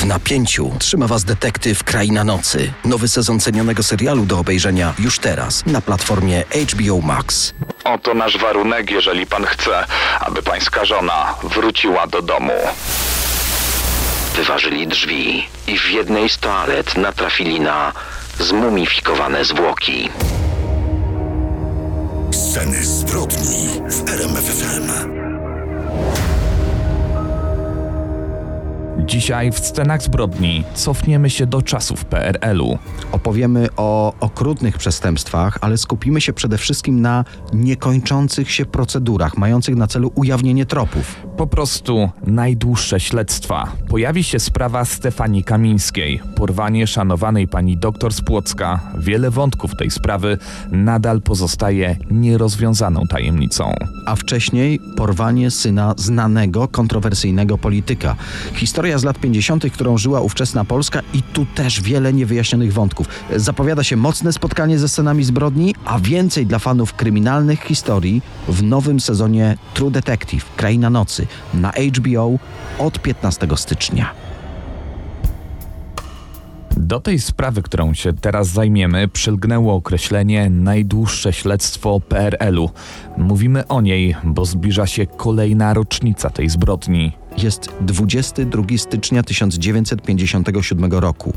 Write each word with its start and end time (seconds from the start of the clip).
W 0.00 0.06
napięciu 0.06 0.72
trzyma 0.78 1.06
Was 1.06 1.24
detektyw 1.24 1.84
Kraina 1.84 2.24
Nocy. 2.24 2.72
Nowy 2.84 3.08
sezon 3.08 3.40
cenionego 3.40 3.82
serialu 3.82 4.26
do 4.26 4.38
obejrzenia 4.38 4.94
już 4.98 5.18
teraz 5.18 5.66
na 5.66 5.80
platformie 5.80 6.44
HBO 6.72 7.00
Max. 7.00 7.54
Oto 7.84 8.14
nasz 8.14 8.38
warunek, 8.38 8.90
jeżeli 8.90 9.26
pan 9.26 9.44
chce, 9.44 9.84
aby 10.20 10.42
pańska 10.42 10.84
żona 10.84 11.34
wróciła 11.42 12.06
do 12.06 12.22
domu. 12.22 12.52
Wyważyli 14.36 14.86
drzwi 14.86 15.46
i 15.66 15.78
w 15.78 15.90
jednej 15.90 16.28
z 16.28 16.38
toalet 16.38 16.96
natrafili 16.96 17.60
na 17.60 17.92
zmumifikowane 18.38 19.44
zwłoki. 19.44 20.08
Sceny 22.32 22.84
zbrodni 22.84 23.68
w 23.88 24.08
RMFFM. 24.08 25.19
Dzisiaj 29.10 29.52
w 29.52 29.58
scenach 29.58 30.02
zbrodni 30.02 30.64
cofniemy 30.74 31.30
się 31.30 31.46
do 31.46 31.62
czasów 31.62 32.04
PRL-u. 32.04 32.78
Opowiemy 33.12 33.68
o 33.76 34.14
okrutnych 34.20 34.78
przestępstwach, 34.78 35.58
ale 35.60 35.78
skupimy 35.78 36.20
się 36.20 36.32
przede 36.32 36.58
wszystkim 36.58 37.00
na 37.00 37.24
niekończących 37.52 38.50
się 38.50 38.64
procedurach, 38.64 39.36
mających 39.36 39.76
na 39.76 39.86
celu 39.86 40.12
ujawnienie 40.14 40.66
tropów. 40.66 41.16
Po 41.36 41.46
prostu 41.46 42.10
najdłuższe 42.26 43.00
śledztwa. 43.00 43.72
Pojawi 43.88 44.24
się 44.24 44.38
sprawa 44.38 44.84
Stefanii 44.84 45.44
Kamińskiej, 45.44 46.20
porwanie 46.36 46.86
szanowanej 46.86 47.48
pani 47.48 47.76
doktor 47.76 48.12
z 48.12 48.20
Płocka. 48.20 48.80
Wiele 48.98 49.30
wątków 49.30 49.76
tej 49.76 49.90
sprawy 49.90 50.38
nadal 50.72 51.22
pozostaje 51.22 51.96
nierozwiązaną 52.10 53.06
tajemnicą. 53.06 53.74
A 54.06 54.16
wcześniej 54.16 54.80
porwanie 54.96 55.50
syna 55.50 55.94
znanego, 55.96 56.68
kontrowersyjnego 56.68 57.58
polityka. 57.58 58.16
Historia 58.54 58.99
z 59.00 59.04
lat 59.04 59.18
50., 59.18 59.72
którą 59.72 59.98
żyła 59.98 60.20
ówczesna 60.20 60.64
Polska 60.64 61.00
i 61.14 61.22
tu 61.22 61.46
też 61.54 61.80
wiele 61.80 62.12
niewyjaśnionych 62.12 62.72
wątków. 62.72 63.06
Zapowiada 63.36 63.84
się 63.84 63.96
mocne 63.96 64.32
spotkanie 64.32 64.78
ze 64.78 64.88
scenami 64.88 65.24
zbrodni, 65.24 65.74
a 65.84 65.98
więcej 65.98 66.46
dla 66.46 66.58
fanów 66.58 66.94
kryminalnych 66.94 67.62
historii 67.62 68.22
w 68.48 68.62
nowym 68.62 69.00
sezonie 69.00 69.56
True 69.74 69.90
Detective 69.90 70.54
Kraina 70.56 70.90
Nocy 70.90 71.26
na 71.54 71.72
HBO 71.96 72.38
od 72.78 73.02
15 73.02 73.48
stycznia. 73.56 74.14
Do 76.76 77.00
tej 77.00 77.18
sprawy, 77.18 77.62
którą 77.62 77.94
się 77.94 78.12
teraz 78.12 78.48
zajmiemy, 78.48 79.08
przylgnęło 79.08 79.74
określenie 79.74 80.50
najdłuższe 80.50 81.32
śledztwo 81.32 82.00
PRL-u. 82.00 82.70
Mówimy 83.16 83.66
o 83.66 83.80
niej, 83.80 84.16
bo 84.24 84.44
zbliża 84.44 84.86
się 84.86 85.06
kolejna 85.06 85.74
rocznica 85.74 86.30
tej 86.30 86.48
zbrodni. 86.48 87.19
Jest 87.38 87.70
22 87.80 88.62
stycznia 88.76 89.22
1957 89.22 90.92
roku, 90.92 91.32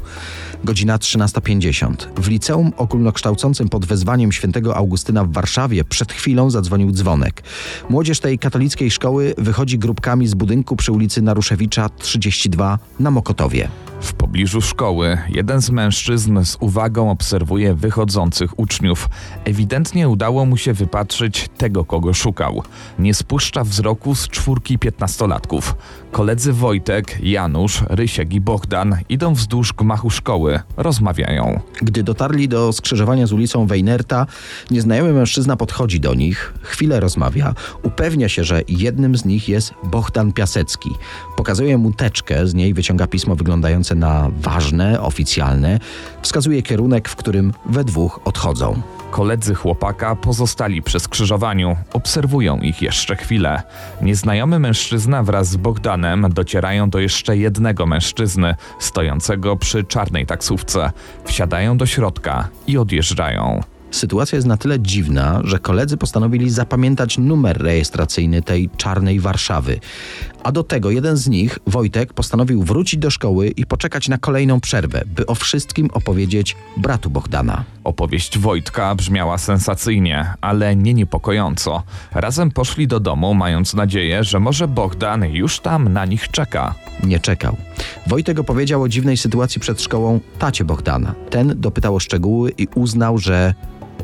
godzina 0.64 0.98
13.50. 0.98 1.96
W 2.18 2.28
liceum 2.28 2.72
ogólnokształcącym 2.78 3.70
pod 3.70 3.86
wezwaniem 3.86 4.32
świętego 4.32 4.76
Augustyna 4.76 5.24
w 5.24 5.32
Warszawie 5.32 5.84
przed 5.84 6.14
chwilą 6.14 6.50
zadzwonił 6.50 6.92
dzwonek. 6.92 7.44
Młodzież 7.90 8.20
tej 8.20 8.40
katolickiej 8.40 8.92
szkoły 8.92 9.34
wychodzi 9.38 9.80
grupkami 9.80 10.28
z 10.28 10.34
budynku 10.34 10.76
przy 10.76 10.92
ulicy 10.92 11.22
Naruszewicza 11.22 11.90
32 11.90 12.80
na 13.00 13.12
Mokotowie. 13.12 13.70
Pobliżu 14.34 14.62
szkoły 14.62 15.17
jeden 15.30 15.62
z 15.62 15.70
mężczyzn 15.70 16.45
z 16.45 16.58
uwagą 16.59 17.12
obserwuje 17.12 17.73
wychodzących 17.73 18.59
uczniów. 18.59 19.09
Ewidentnie 19.45 20.09
udało 20.09 20.45
mu 20.45 20.58
się 20.58 20.73
wypatrzyć 20.73 21.50
tego, 21.58 21.86
kogo 21.86 22.14
szukał. 22.14 22.64
Nie 23.00 23.14
spuszcza 23.14 23.64
wzroku 23.64 24.16
z 24.16 24.28
czwórki 24.28 24.80
piętnastolatków. 24.80 25.75
Koledzy 26.12 26.53
Wojtek, 26.53 27.17
Janusz, 27.23 27.84
Rysiek 27.90 28.34
i 28.34 28.42
Bogdan 28.42 28.98
idą 29.09 29.34
wzdłuż 29.34 29.73
gmachu 29.73 30.09
szkoły, 30.09 30.59
rozmawiają. 30.78 31.59
Gdy 31.81 32.03
dotarli 32.03 32.47
do 32.47 32.73
skrzyżowania 32.73 33.28
z 33.28 33.34
ulicą 33.34 33.68
Wejnerta, 33.68 34.25
nieznajomy 34.72 35.14
mężczyzna 35.14 35.58
podchodzi 35.58 36.00
do 36.00 36.13
nich, 36.13 36.53
chwilę 36.62 37.00
rozmawia, 37.00 37.53
upewnia 37.84 38.29
się, 38.29 38.44
że 38.44 38.62
jednym 38.68 39.18
z 39.18 39.25
nich 39.25 39.50
jest 39.50 39.74
Bohdan 39.84 40.31
Piasecki. 40.31 40.90
Pokazuje 41.38 41.78
mu 41.78 41.91
teczkę, 41.91 42.47
z 42.47 42.53
niej 42.53 42.74
wyciąga 42.74 43.08
pismo 43.08 43.35
wyglądające 43.35 43.96
na 43.96 44.22
ważne, 44.29 45.01
oficjalne, 45.01 45.79
wskazuje 46.22 46.61
kierunek, 46.61 47.09
w 47.09 47.16
którym 47.16 47.53
we 47.66 47.84
dwóch 47.84 48.19
odchodzą. 48.25 48.81
Koledzy 49.11 49.56
chłopaka 49.56 50.16
pozostali 50.16 50.81
przy 50.81 51.00
skrzyżowaniu, 51.00 51.78
obserwują 51.94 52.57
ich 52.57 52.81
jeszcze 52.81 53.16
chwilę. 53.16 53.63
Nieznajomy 54.01 54.59
mężczyzna 54.59 55.23
wraz 55.23 55.50
z 55.50 55.57
Bogdanem 55.57 56.25
docierają 56.29 56.89
do 56.89 57.00
jeszcze 57.00 57.38
jednego 57.38 57.85
mężczyzny, 57.85 58.56
stojącego 58.79 59.56
przy 59.56 59.84
czarnej 59.84 60.25
taksówce. 60.25 60.91
Wsiadają 61.25 61.78
do 61.78 61.85
środka 61.85 62.47
i 62.67 62.78
odjeżdżają. 62.78 63.72
Sytuacja 63.94 64.36
jest 64.36 64.48
na 64.48 64.58
tyle 64.58 64.80
dziwna, 64.80 65.42
że 65.44 65.59
koledzy 65.59 65.98
postanowili 65.98 66.50
zapamiętać 66.50 67.18
numer 67.18 67.58
rejestracyjny 67.58 68.42
tej 68.42 68.70
czarnej 68.78 69.20
Warszawy. 69.20 69.80
A 70.44 70.52
do 70.52 70.64
tego 70.64 70.92
jeden 70.92 71.18
z 71.18 71.28
nich, 71.28 71.59
Wojtek, 71.68 72.14
postanowił 72.14 72.64
wrócić 72.64 73.00
do 73.00 73.09
szkoły 73.09 73.48
i 73.48 73.66
poczekać 73.66 74.08
na 74.08 74.18
kolejną 74.18 74.59
przerwę, 74.59 75.03
by 75.06 75.26
o 75.26 75.36
wszystkim 75.36 75.90
opowiedzieć 75.94 76.56
bratu 76.78 77.09
Bohdana. 77.09 77.64
Opowieść 77.84 78.38
Wojtka 78.38 78.96
brzmiała 78.96 79.38
sensacyjnie, 79.38 80.34
ale 80.42 80.76
nie 80.76 80.94
niepokojąco. 80.94 81.84
Razem 82.12 82.52
poszli 82.52 82.88
do 82.88 83.00
domu, 83.00 83.34
mając 83.34 83.74
nadzieję, 83.74 84.24
że 84.24 84.40
może 84.40 84.68
Bogdan 84.68 85.26
już 85.26 85.59
tam 85.59 85.94
na 85.94 86.06
nich 86.06 86.28
czeka. 86.32 86.76
Nie 87.03 87.20
czekał. 87.20 87.58
Wojtek 88.08 88.40
opowiedział 88.40 88.82
o 88.82 88.90
dziwnej 88.90 89.18
sytuacji 89.18 89.62
przed 89.62 89.82
szkołą 89.82 90.20
tacie 90.40 90.66
Bohdana. 90.66 91.16
Ten 91.30 91.53
dopytał 91.62 91.96
o 91.96 92.00
szczegóły 92.00 92.52
i 92.58 92.68
uznał, 92.76 93.18
że 93.18 93.53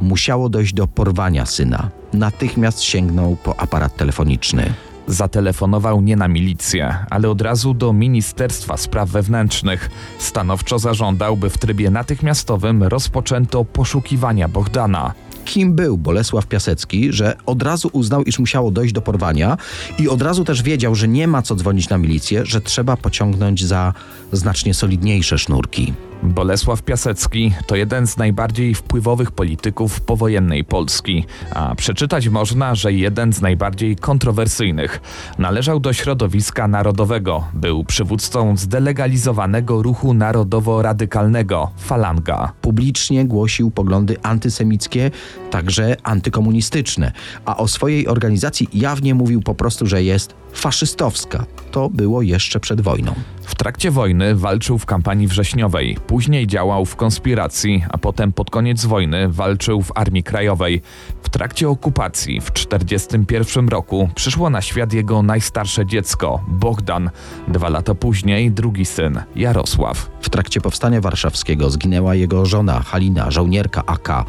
musiało 0.02 0.50
dojść 0.50 0.74
do 0.74 0.88
porwania 0.88 1.46
syna. 1.46 1.90
Natychmiast 2.14 2.82
sięgnął 2.82 3.36
po 3.36 3.60
aparat 3.60 3.98
telefoniczny. 3.98 4.74
Zatelefonował 5.08 6.02
nie 6.02 6.16
na 6.16 6.28
milicję, 6.28 6.96
ale 7.10 7.30
od 7.30 7.42
razu 7.42 7.74
do 7.74 7.94
Ministerstwa 7.94 8.78
Spraw 8.78 9.10
Wewnętrznych. 9.10 9.90
Stanowczo 10.20 10.80
zażądał, 10.80 11.38
by 11.38 11.50
w 11.50 11.58
trybie 11.58 11.90
natychmiastowym 11.90 12.84
rozpoczęto 12.84 13.66
poszukiwania 13.66 14.48
Bohdana. 14.48 15.14
Kim 15.46 15.74
był 15.74 15.98
Bolesław 15.98 16.48
Piasecki, 16.48 17.14
że 17.14 17.36
od 17.46 17.64
razu 17.64 17.90
uznał, 17.94 18.24
iż 18.24 18.40
musiało 18.40 18.72
dojść 18.72 18.94
do 18.94 19.02
porwania 19.02 19.58
i 19.98 20.10
od 20.10 20.22
razu 20.22 20.44
też 20.44 20.64
wiedział, 20.64 20.96
że 20.96 21.08
nie 21.08 21.28
ma 21.28 21.42
co 21.42 21.56
dzwonić 21.56 21.90
na 21.90 21.98
milicję, 21.98 22.46
że 22.46 22.62
trzeba 22.62 22.98
pociągnąć 22.98 23.66
za 23.66 23.94
znacznie 24.31 24.74
solidniejsze 24.74 25.38
sznurki. 25.38 25.94
Bolesław 26.24 26.84
Piasecki 26.84 27.53
to 27.68 27.75
jeden 27.75 28.07
z 28.07 28.18
najbardziej 28.18 28.75
wpływowych 28.75 29.31
polityków 29.31 30.02
powojennej 30.02 30.63
Polski, 30.63 31.25
a 31.53 31.75
przeczytać 31.75 32.30
można, 32.30 32.75
że 32.75 32.94
jeden 32.94 33.34
z 33.34 33.41
najbardziej 33.41 33.96
kontrowersyjnych. 33.96 35.02
Należał 35.38 35.80
do 35.80 35.94
środowiska 35.94 36.68
narodowego, 36.68 37.44
był 37.53 37.84
przywódcą 37.84 38.57
zdelegalizowanego 38.57 39.81
ruchu 39.81 40.13
narodowo-radykalnego 40.13 41.68
Falanga. 41.78 42.51
Publicznie 42.62 43.25
głosił 43.25 43.72
poglądy 43.72 44.18
antysemickie, 44.24 45.12
także 45.52 45.98
antykomunistyczne, 46.04 47.12
a 47.46 47.58
o 47.58 47.68
swojej 47.68 48.08
organizacji 48.08 48.70
jawnie 48.74 49.16
mówił 49.16 49.42
po 49.42 49.56
prostu, 49.56 49.86
że 49.86 50.04
jest 50.04 50.34
faszystowska. 50.54 51.46
To 51.72 51.90
było 51.90 52.22
jeszcze 52.22 52.60
przed 52.60 52.82
wojną. 52.82 53.14
W 53.42 53.56
trakcie 53.56 53.92
wojny 53.92 54.36
walczył 54.36 54.78
w 54.78 54.86
kampanii 54.86 55.28
wrześniowej, 55.28 55.98
później 56.08 56.48
działał 56.48 56.86
w 56.86 56.96
konspiracji, 56.96 57.84
a 57.90 57.98
potem 57.98 58.32
pod 58.32 58.50
koniec 58.50 58.86
wojny 58.86 59.30
walczył 59.30 59.82
w 59.82 59.92
Armii 59.96 60.24
Krajowej. 60.24 60.82
W 61.24 61.30
trakcie 61.30 61.70
okupacji 61.70 62.42
w 62.42 62.52
1941 62.52 63.68
roku 63.68 64.10
przyszło 64.16 64.50
na 64.50 64.62
świat 64.62 64.94
jego 64.94 65.24
najstarsze 65.24 65.86
dziecko, 65.86 66.44
Bogdan. 66.48 67.10
Dwa 67.48 67.70
lata 67.70 67.96
później 67.96 68.52
drugi 68.52 68.86
syn, 68.86 69.22
Jarosław. 69.36 70.10
W 70.22 70.30
trakcie 70.30 70.62
powstania 70.62 71.01
warszawskiego 71.01 71.69
zginęła 71.69 72.16
jego 72.16 72.46
żona 72.46 72.80
Halina, 72.80 73.31
żołnierka 73.31 73.84
AK. 73.86 74.25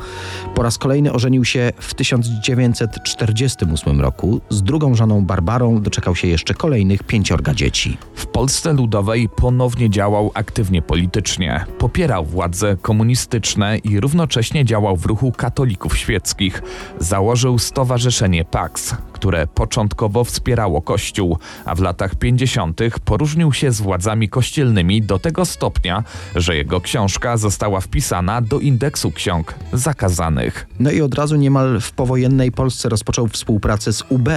Po 0.54 0.62
raz 0.62 0.78
kolejny 0.78 1.09
ożenił 1.12 1.44
się 1.44 1.72
w 1.78 1.94
1948 1.94 4.00
roku. 4.00 4.40
Z 4.48 4.62
drugą 4.62 4.94
żoną 4.94 5.24
Barbarą 5.24 5.82
doczekał 5.82 6.16
się 6.16 6.28
jeszcze 6.28 6.54
kolejnych 6.54 7.02
pięciorga 7.02 7.54
dzieci. 7.54 7.98
W 8.14 8.26
Polsce 8.26 8.72
Ludowej 8.72 9.28
ponownie 9.36 9.90
działał 9.90 10.30
aktywnie 10.34 10.82
politycznie. 10.82 11.64
Popierał 11.78 12.24
władze 12.24 12.76
komunistyczne 12.82 13.78
i 13.78 14.00
równocześnie 14.00 14.64
działał 14.64 14.96
w 14.96 15.06
ruchu 15.06 15.32
katolików 15.32 15.98
świeckich. 15.98 16.62
Założył 16.98 17.58
Stowarzyszenie 17.58 18.44
Pax, 18.44 18.94
które 19.12 19.46
początkowo 19.46 20.24
wspierało 20.24 20.82
Kościół, 20.82 21.38
a 21.64 21.74
w 21.74 21.80
latach 21.80 22.14
50. 22.14 22.80
poróżnił 23.04 23.52
się 23.52 23.72
z 23.72 23.80
władzami 23.80 24.28
kościelnymi 24.28 25.02
do 25.02 25.18
tego 25.18 25.44
stopnia, 25.44 26.04
że 26.36 26.56
jego 26.56 26.80
książka 26.80 27.36
została 27.36 27.80
wpisana 27.80 28.40
do 28.40 28.58
indeksu 28.58 29.10
ksiąg 29.10 29.54
zakazanych. 29.72 30.66
No 30.80 30.90
i 30.90 30.99
od 31.02 31.14
razu 31.14 31.36
niemal 31.36 31.80
w 31.80 31.92
powojennej 31.92 32.52
Polsce 32.52 32.88
rozpoczął 32.88 33.28
współpracę 33.28 33.92
z 33.92 34.04
UB. 34.08 34.28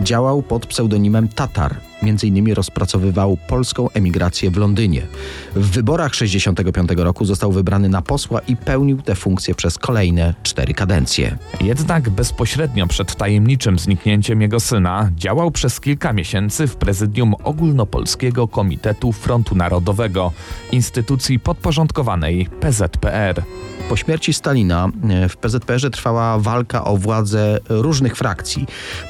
Działał 0.00 0.42
pod 0.42 0.66
pseudonimem 0.66 1.28
Tatar. 1.28 1.91
m.in. 2.02 2.52
rozpracowywał 2.54 3.38
polską 3.48 3.90
emigrację 3.90 4.50
w 4.50 4.56
Londynie. 4.56 5.02
W 5.56 5.70
wyborach 5.70 6.14
65 6.14 6.90
roku 6.96 7.24
został 7.24 7.52
wybrany 7.52 7.88
na 7.88 8.02
posła 8.02 8.40
i 8.40 8.56
pełnił 8.56 9.02
tę 9.02 9.14
funkcję 9.14 9.54
przez 9.54 9.78
kolejne 9.78 10.34
cztery 10.42 10.74
kadencje. 10.74 11.38
Jednak 11.60 12.10
bezpośrednio 12.10 12.86
przed 12.86 13.16
tajemniczym 13.16 13.78
zniknięciem 13.78 14.42
jego 14.42 14.60
syna 14.60 15.10
działał 15.16 15.50
przez 15.50 15.80
kilka 15.80 16.12
miesięcy 16.12 16.66
w 16.66 16.76
prezydium 16.76 17.34
Ogólnopolskiego 17.44 18.48
Komitetu 18.48 19.12
Frontu 19.12 19.54
Narodowego, 19.54 20.32
instytucji 20.72 21.38
podporządkowanej 21.38 22.48
PZPR. 22.60 23.42
Po 23.88 23.96
śmierci 23.96 24.32
Stalina 24.32 24.88
e, 25.08 25.28
w 25.28 25.36
PZPR 25.36 25.90
trwała 25.90 26.38
walka 26.38 26.84
o 26.84 26.96
władzę 26.96 27.58
różnych 27.68 28.16
frakcji. 28.16 28.66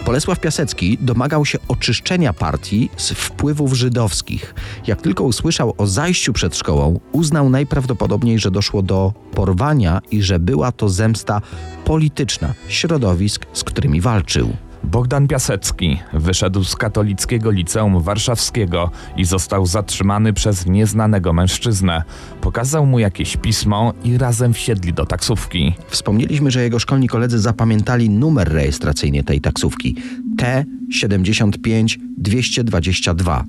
Bolesław 0.06 0.40
Piasecki 0.40 0.98
domagał 1.00 1.44
się 1.44 1.58
oczyszczenia 1.68 2.32
partii 2.32 2.81
z 2.96 3.10
wpływów 3.10 3.72
żydowskich. 3.74 4.54
Jak 4.86 5.02
tylko 5.02 5.24
usłyszał 5.24 5.74
o 5.78 5.86
zajściu 5.86 6.32
przed 6.32 6.56
szkołą, 6.56 7.00
uznał 7.12 7.50
najprawdopodobniej, 7.50 8.38
że 8.38 8.50
doszło 8.50 8.82
do 8.82 9.12
porwania 9.34 10.00
i 10.10 10.22
że 10.22 10.38
była 10.38 10.72
to 10.72 10.88
zemsta 10.88 11.40
polityczna 11.84 12.54
środowisk, 12.68 13.46
z 13.52 13.64
którymi 13.64 14.00
walczył. 14.00 14.52
Bogdan 14.84 15.28
Piasecki 15.28 16.00
wyszedł 16.12 16.64
z 16.64 16.76
katolickiego 16.76 17.50
liceum 17.50 18.00
warszawskiego 18.00 18.90
i 19.16 19.24
został 19.24 19.66
zatrzymany 19.66 20.32
przez 20.32 20.66
nieznanego 20.66 21.32
mężczyznę. 21.32 22.02
Pokazał 22.40 22.86
mu 22.86 22.98
jakieś 22.98 23.36
pismo 23.36 23.92
i 24.04 24.18
razem 24.18 24.52
wsiedli 24.52 24.92
do 24.92 25.06
taksówki. 25.06 25.74
Wspomnieliśmy, 25.88 26.50
że 26.50 26.62
jego 26.62 26.78
szkolni 26.78 27.08
koledzy 27.08 27.38
zapamiętali 27.38 28.10
numer 28.10 28.52
rejestracyjny 28.52 29.24
tej 29.24 29.40
taksówki 29.40 29.96
T75 30.42 31.98
222. 32.18 33.44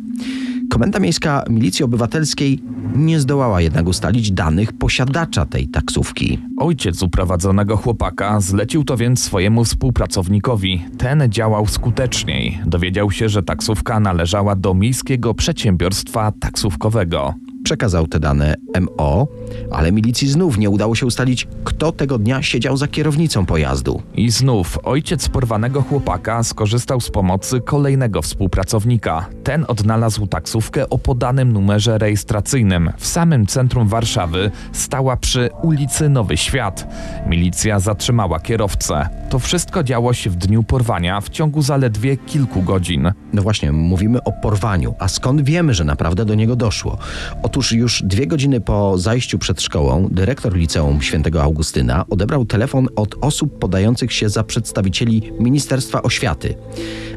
Komenda 0.69 0.99
Miejska 0.99 1.43
Milicji 1.49 1.85
Obywatelskiej 1.85 2.59
nie 2.95 3.19
zdołała 3.19 3.61
jednak 3.61 3.87
ustalić 3.87 4.31
danych 4.31 4.73
posiadacza 4.73 5.45
tej 5.45 5.67
taksówki. 5.67 6.39
Ojciec 6.57 7.03
uprowadzonego 7.03 7.77
chłopaka 7.77 8.41
zlecił 8.41 8.83
to 8.83 8.97
więc 8.97 9.23
swojemu 9.23 9.63
współpracownikowi. 9.63 10.83
Ten 10.97 11.23
działał 11.29 11.67
skuteczniej. 11.67 12.59
Dowiedział 12.65 13.11
się, 13.11 13.29
że 13.29 13.43
taksówka 13.43 13.99
należała 13.99 14.55
do 14.55 14.73
Miejskiego 14.73 15.33
Przedsiębiorstwa 15.33 16.31
Taksówkowego. 16.39 17.33
Przekazał 17.63 18.07
te 18.07 18.19
dane 18.19 18.55
MO, 18.81 19.27
ale 19.71 19.91
milicji 19.91 20.29
znów 20.29 20.57
nie 20.57 20.69
udało 20.69 20.95
się 20.95 21.05
ustalić, 21.05 21.47
kto 21.63 21.91
tego 21.91 22.17
dnia 22.17 22.41
siedział 22.41 22.77
za 22.77 22.87
kierownicą 22.87 23.45
pojazdu. 23.45 24.01
I 24.15 24.31
znów 24.31 24.79
ojciec 24.83 25.29
porwanego 25.29 25.81
chłopaka 25.81 26.43
skorzystał 26.43 27.01
z 27.01 27.09
pomocy 27.09 27.61
kolejnego 27.61 28.21
współpracownika. 28.21 29.25
Ten 29.43 29.65
odnalazł 29.67 30.27
taksówkę 30.27 30.89
o 30.89 30.97
podanym 30.97 31.53
numerze 31.53 31.97
rejestracyjnym. 31.97 32.91
W 32.97 33.07
samym 33.07 33.45
centrum 33.45 33.87
Warszawy 33.87 34.51
stała 34.71 35.17
przy 35.17 35.49
ulicy 35.61 36.09
Nowy 36.09 36.37
Świat. 36.37 36.87
Milicja 37.27 37.79
zatrzymała 37.79 38.39
kierowcę. 38.39 39.09
To 39.29 39.39
wszystko 39.39 39.83
działo 39.83 40.13
się 40.13 40.29
w 40.29 40.35
dniu 40.35 40.63
porwania 40.63 41.21
w 41.21 41.29
ciągu 41.29 41.61
zaledwie 41.61 42.17
kilku 42.17 42.61
godzin. 42.61 43.11
No 43.33 43.41
właśnie, 43.41 43.71
mówimy 43.71 44.23
o 44.23 44.31
porwaniu. 44.31 44.95
A 44.99 45.07
skąd 45.07 45.41
wiemy, 45.41 45.73
że 45.73 45.83
naprawdę 45.83 46.25
do 46.25 46.35
niego 46.35 46.55
doszło? 46.55 46.97
Otóż 47.43 47.62
już 47.71 48.03
dwie 48.03 48.27
godziny 48.27 48.61
po 48.61 48.97
zajściu 48.97 49.39
przed 49.39 49.61
szkołą 49.61 50.07
dyrektor 50.11 50.55
liceum 50.55 51.01
świętego 51.01 51.43
Augustyna 51.43 52.05
odebrał 52.09 52.45
telefon 52.45 52.87
od 52.95 53.15
osób 53.21 53.59
podających 53.59 54.13
się 54.13 54.29
za 54.29 54.43
przedstawicieli 54.43 55.31
Ministerstwa 55.39 56.01
Oświaty. 56.01 56.55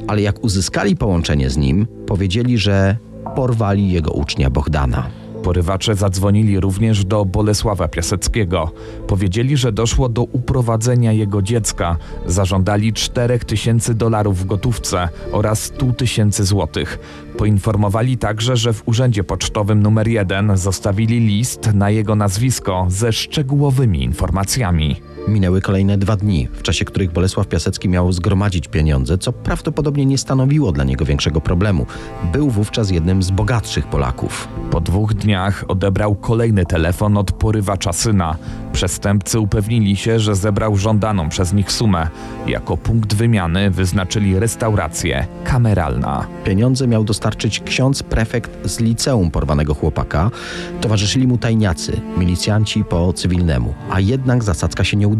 Ale 0.06 0.22
jak 0.22 0.44
uzyskali 0.44 0.96
połączenie 0.96 1.50
z 1.50 1.56
nim, 1.56 1.86
powiedzieli, 2.06 2.58
że 2.58 2.96
porwali 3.36 3.92
jego 3.92 4.12
ucznia 4.12 4.50
Bohdana. 4.50 5.25
Porywacze 5.46 5.94
zadzwonili 5.94 6.60
również 6.60 7.04
do 7.04 7.24
Bolesława 7.24 7.88
Piaseckiego. 7.88 8.70
Powiedzieli, 9.06 9.56
że 9.56 9.72
doszło 9.72 10.08
do 10.08 10.22
uprowadzenia 10.22 11.12
jego 11.12 11.42
dziecka. 11.42 11.96
Zażądali 12.26 12.92
4 12.92 13.38
tysięcy 13.38 13.94
dolarów 13.94 14.38
w 14.38 14.46
gotówce 14.46 15.08
oraz 15.32 15.62
100 15.62 15.92
tysięcy 15.92 16.44
złotych. 16.44 16.98
Poinformowali 17.38 18.18
także, 18.18 18.56
że 18.56 18.72
w 18.72 18.88
urzędzie 18.88 19.24
pocztowym 19.24 19.82
numer 19.82 20.08
1 20.08 20.56
zostawili 20.56 21.20
list 21.20 21.74
na 21.74 21.90
jego 21.90 22.14
nazwisko 22.14 22.86
ze 22.88 23.12
szczegółowymi 23.12 24.02
informacjami. 24.02 24.96
Minęły 25.28 25.60
kolejne 25.60 25.98
dwa 25.98 26.16
dni, 26.16 26.48
w 26.52 26.62
czasie 26.62 26.84
których 26.84 27.12
Bolesław 27.12 27.48
Piasecki 27.48 27.88
miał 27.88 28.12
zgromadzić 28.12 28.68
pieniądze, 28.68 29.18
co 29.18 29.32
prawdopodobnie 29.32 30.06
nie 30.06 30.18
stanowiło 30.18 30.72
dla 30.72 30.84
niego 30.84 31.04
większego 31.04 31.40
problemu. 31.40 31.86
Był 32.32 32.50
wówczas 32.50 32.90
jednym 32.90 33.22
z 33.22 33.30
bogatszych 33.30 33.86
Polaków. 33.86 34.48
Po 34.70 34.80
dwóch 34.80 35.14
dniach 35.14 35.64
odebrał 35.68 36.14
kolejny 36.14 36.66
telefon 36.66 37.16
od 37.16 37.32
porywacza 37.32 37.92
syna. 37.92 38.36
Przestępcy 38.72 39.40
upewnili 39.40 39.96
się, 39.96 40.20
że 40.20 40.34
zebrał 40.34 40.76
żądaną 40.76 41.28
przez 41.28 41.52
nich 41.52 41.72
sumę. 41.72 42.08
Jako 42.46 42.76
punkt 42.76 43.14
wymiany 43.14 43.70
wyznaczyli 43.70 44.38
restaurację 44.38 45.26
kameralna. 45.44 46.26
Pieniądze 46.44 46.88
miał 46.88 47.04
dostarczyć 47.04 47.60
ksiądz 47.60 48.02
prefekt 48.02 48.68
z 48.68 48.80
liceum 48.80 49.30
porwanego 49.30 49.74
chłopaka. 49.74 50.30
Towarzyszyli 50.80 51.26
mu 51.26 51.38
tajniacy, 51.38 52.00
milicjanci 52.18 52.84
po 52.84 53.12
cywilnemu, 53.12 53.74
a 53.90 54.00
jednak 54.00 54.44
zasadzka 54.44 54.84
się 54.84 54.96
nie 54.96 55.08
udała. 55.08 55.15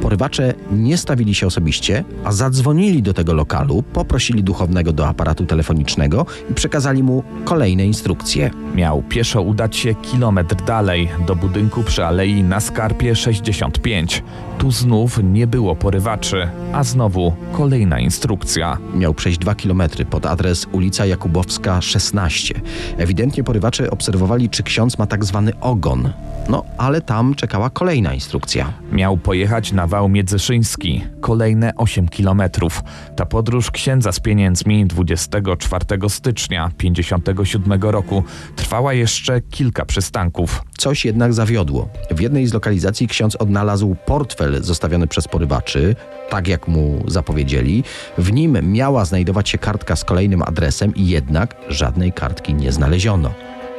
Porywacze 0.00 0.54
nie 0.72 0.98
stawili 0.98 1.34
się 1.34 1.46
osobiście, 1.46 2.04
a 2.24 2.32
zadzwonili 2.32 3.02
do 3.02 3.14
tego 3.14 3.34
lokalu, 3.34 3.82
poprosili 3.82 4.44
duchownego 4.44 4.92
do 4.92 5.08
aparatu 5.08 5.46
telefonicznego 5.46 6.26
i 6.50 6.54
przekazali 6.54 7.02
mu 7.02 7.22
kolejne 7.44 7.86
instrukcje. 7.86 8.50
Miał 8.74 9.02
pieszo 9.02 9.42
udać 9.42 9.76
się 9.76 9.94
kilometr 9.94 10.56
dalej, 10.64 11.08
do 11.26 11.36
budynku 11.36 11.82
przy 11.82 12.04
Alei 12.04 12.42
na 12.42 12.60
Skarpie 12.60 13.16
65. 13.16 14.22
Tu 14.58 14.70
znów 14.70 15.20
nie 15.22 15.46
było 15.46 15.76
porywaczy, 15.76 16.48
a 16.72 16.84
znowu 16.84 17.34
kolejna 17.52 18.00
instrukcja. 18.00 18.78
Miał 18.94 19.14
przejść 19.14 19.38
dwa 19.38 19.54
kilometry 19.54 20.04
pod 20.04 20.26
adres 20.26 20.66
ulica 20.72 21.06
Jakubowska 21.06 21.80
16. 21.80 22.60
Ewidentnie 22.98 23.44
porywacze 23.44 23.90
obserwowali, 23.90 24.50
czy 24.50 24.62
ksiądz 24.62 24.98
ma 24.98 25.06
tak 25.06 25.24
zwany 25.24 25.52
ogon. 25.60 26.12
No, 26.48 26.64
ale 26.78 27.00
tam 27.00 27.34
czekała 27.34 27.70
kolejna 27.70 28.14
instrukcja. 28.14 28.72
Miał 28.92 29.09
pojechać 29.16 29.72
na 29.72 29.86
wał 29.86 30.08
międzyszyński, 30.08 31.04
kolejne 31.20 31.72
8 31.76 32.08
kilometrów. 32.08 32.82
Ta 33.16 33.26
podróż 33.26 33.70
księdza 33.70 34.12
z 34.12 34.20
pieniędzmi 34.20 34.86
24 34.86 35.84
stycznia 36.08 36.70
57 36.78 37.82
roku 37.82 38.24
trwała 38.56 38.92
jeszcze 38.92 39.40
kilka 39.40 39.84
przystanków. 39.84 40.62
Coś 40.78 41.04
jednak 41.04 41.34
zawiodło. 41.34 41.88
W 42.10 42.20
jednej 42.20 42.46
z 42.46 42.54
lokalizacji 42.54 43.08
ksiądz 43.08 43.36
odnalazł 43.36 43.96
portfel 44.06 44.62
zostawiony 44.62 45.06
przez 45.06 45.28
porywaczy, 45.28 45.96
tak 46.30 46.48
jak 46.48 46.68
mu 46.68 47.04
zapowiedzieli. 47.06 47.84
W 48.18 48.32
nim 48.32 48.72
miała 48.72 49.04
znajdować 49.04 49.48
się 49.48 49.58
kartka 49.58 49.96
z 49.96 50.04
kolejnym 50.04 50.42
adresem 50.42 50.94
i 50.94 51.08
jednak 51.08 51.56
żadnej 51.68 52.12
kartki 52.12 52.54
nie 52.54 52.72
znaleziono. 52.72 53.34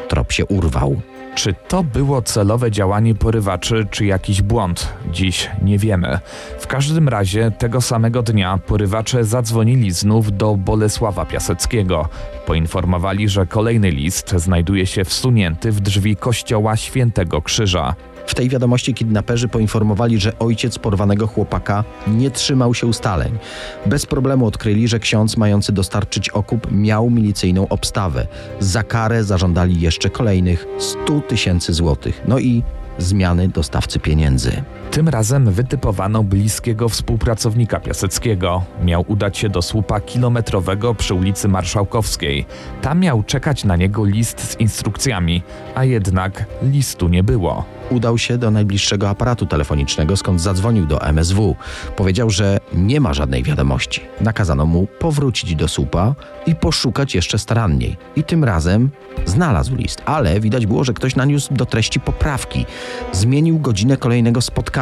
Trop 0.08 0.32
się 0.32 0.46
urwał. 0.46 1.02
Czy 1.36 1.56
to 1.68 1.84
było 1.84 2.22
celowe 2.22 2.72
działanie 2.72 3.16
porywaczy, 3.16 3.88
czy 3.92 4.06
jakiś 4.06 4.42
błąd? 4.42 4.94
Dziś 5.12 5.50
nie 5.62 5.78
wiemy. 5.78 6.20
W 6.60 6.68
każdym 6.68 7.10
razie 7.10 7.52
tego 7.52 7.82
samego 7.82 8.24
dnia 8.24 8.60
porywacze 8.68 9.24
zadzwonili 9.24 9.92
znów 9.92 10.38
do 10.38 10.56
Bolesława 10.56 11.26
Piaseckiego. 11.26 12.10
Poinformowali, 12.46 13.30
że 13.30 13.46
kolejny 13.46 13.92
list 13.92 14.34
znajduje 14.36 14.86
się 14.86 15.06
wsunięty 15.06 15.72
w 15.72 15.80
drzwi 15.80 16.16
kościoła 16.16 16.78
Świętego 16.78 17.42
Krzyża. 17.42 17.96
W 18.28 18.36
tej 18.36 18.50
wiadomości 18.50 18.94
kidnaperzy 18.94 19.48
poinformowali, 19.48 20.20
że 20.20 20.40
ojciec 20.40 20.80
porwanego 20.80 21.28
chłopaka 21.28 21.84
nie 22.08 22.32
trzymał 22.32 22.74
się 22.74 22.88
ustaleń. 22.88 23.38
Bez 23.86 24.06
problemu 24.06 24.46
odkryli, 24.46 24.88
że 24.88 25.00
ksiądz 25.00 25.38
mający 25.38 25.72
dostarczyć 25.72 26.30
okup 26.30 26.72
miał 26.72 27.10
milicyjną 27.10 27.68
obstawę. 27.68 28.28
Za 28.60 28.84
karę 28.84 29.24
zażądali 29.24 29.82
jeszcze 29.82 30.10
kolejnych 30.10 30.66
100 30.80 31.22
tysięcy 31.22 31.74
złotych. 31.74 32.22
No 32.28 32.40
i 32.40 32.64
zmiany 32.98 33.48
dostawcy 33.48 34.00
pieniędzy. 34.00 34.64
Tym 34.92 35.10
razem 35.10 35.52
wytypowano 35.52 36.24
bliskiego 36.24 36.90
współpracownika 36.90 37.80
Piaseckiego. 37.80 38.64
Miał 38.84 39.06
udać 39.08 39.38
się 39.38 39.50
do 39.50 39.62
słupa 39.62 40.00
kilometrowego 40.00 40.96
przy 40.96 41.14
ulicy 41.14 41.48
Marszałkowskiej. 41.48 42.46
Tam 42.82 43.00
miał 43.00 43.24
czekać 43.24 43.64
na 43.64 43.76
niego 43.76 44.06
list 44.06 44.52
z 44.52 44.60
instrukcjami, 44.60 45.42
a 45.76 45.84
jednak 45.86 46.46
listu 46.64 47.08
nie 47.08 47.24
było. 47.24 47.66
Udał 47.90 48.18
się 48.18 48.38
do 48.38 48.52
najbliższego 48.52 49.10
aparatu 49.10 49.46
telefonicznego, 49.46 50.18
skąd 50.18 50.42
zadzwonił 50.42 50.86
do 50.86 51.02
MSW. 51.02 51.56
Powiedział, 51.96 52.30
że 52.30 52.60
nie 52.74 53.02
ma 53.02 53.14
żadnej 53.14 53.44
wiadomości. 53.44 54.02
Nakazano 54.22 54.66
mu 54.66 54.88
powrócić 55.00 55.56
do 55.56 55.68
słupa 55.68 56.16
i 56.46 56.56
poszukać 56.56 57.16
jeszcze 57.16 57.40
staranniej. 57.40 57.98
I 58.16 58.24
tym 58.24 58.44
razem 58.44 58.90
znalazł 59.26 59.76
list, 59.76 60.02
ale 60.06 60.40
widać 60.40 60.66
było, 60.66 60.84
że 60.84 60.94
ktoś 60.94 61.16
naniósł 61.16 61.54
do 61.54 61.66
treści 61.66 62.00
poprawki. 62.00 62.66
Zmienił 63.12 63.60
godzinę 63.60 63.98
kolejnego 63.98 64.42
spotkania 64.42 64.81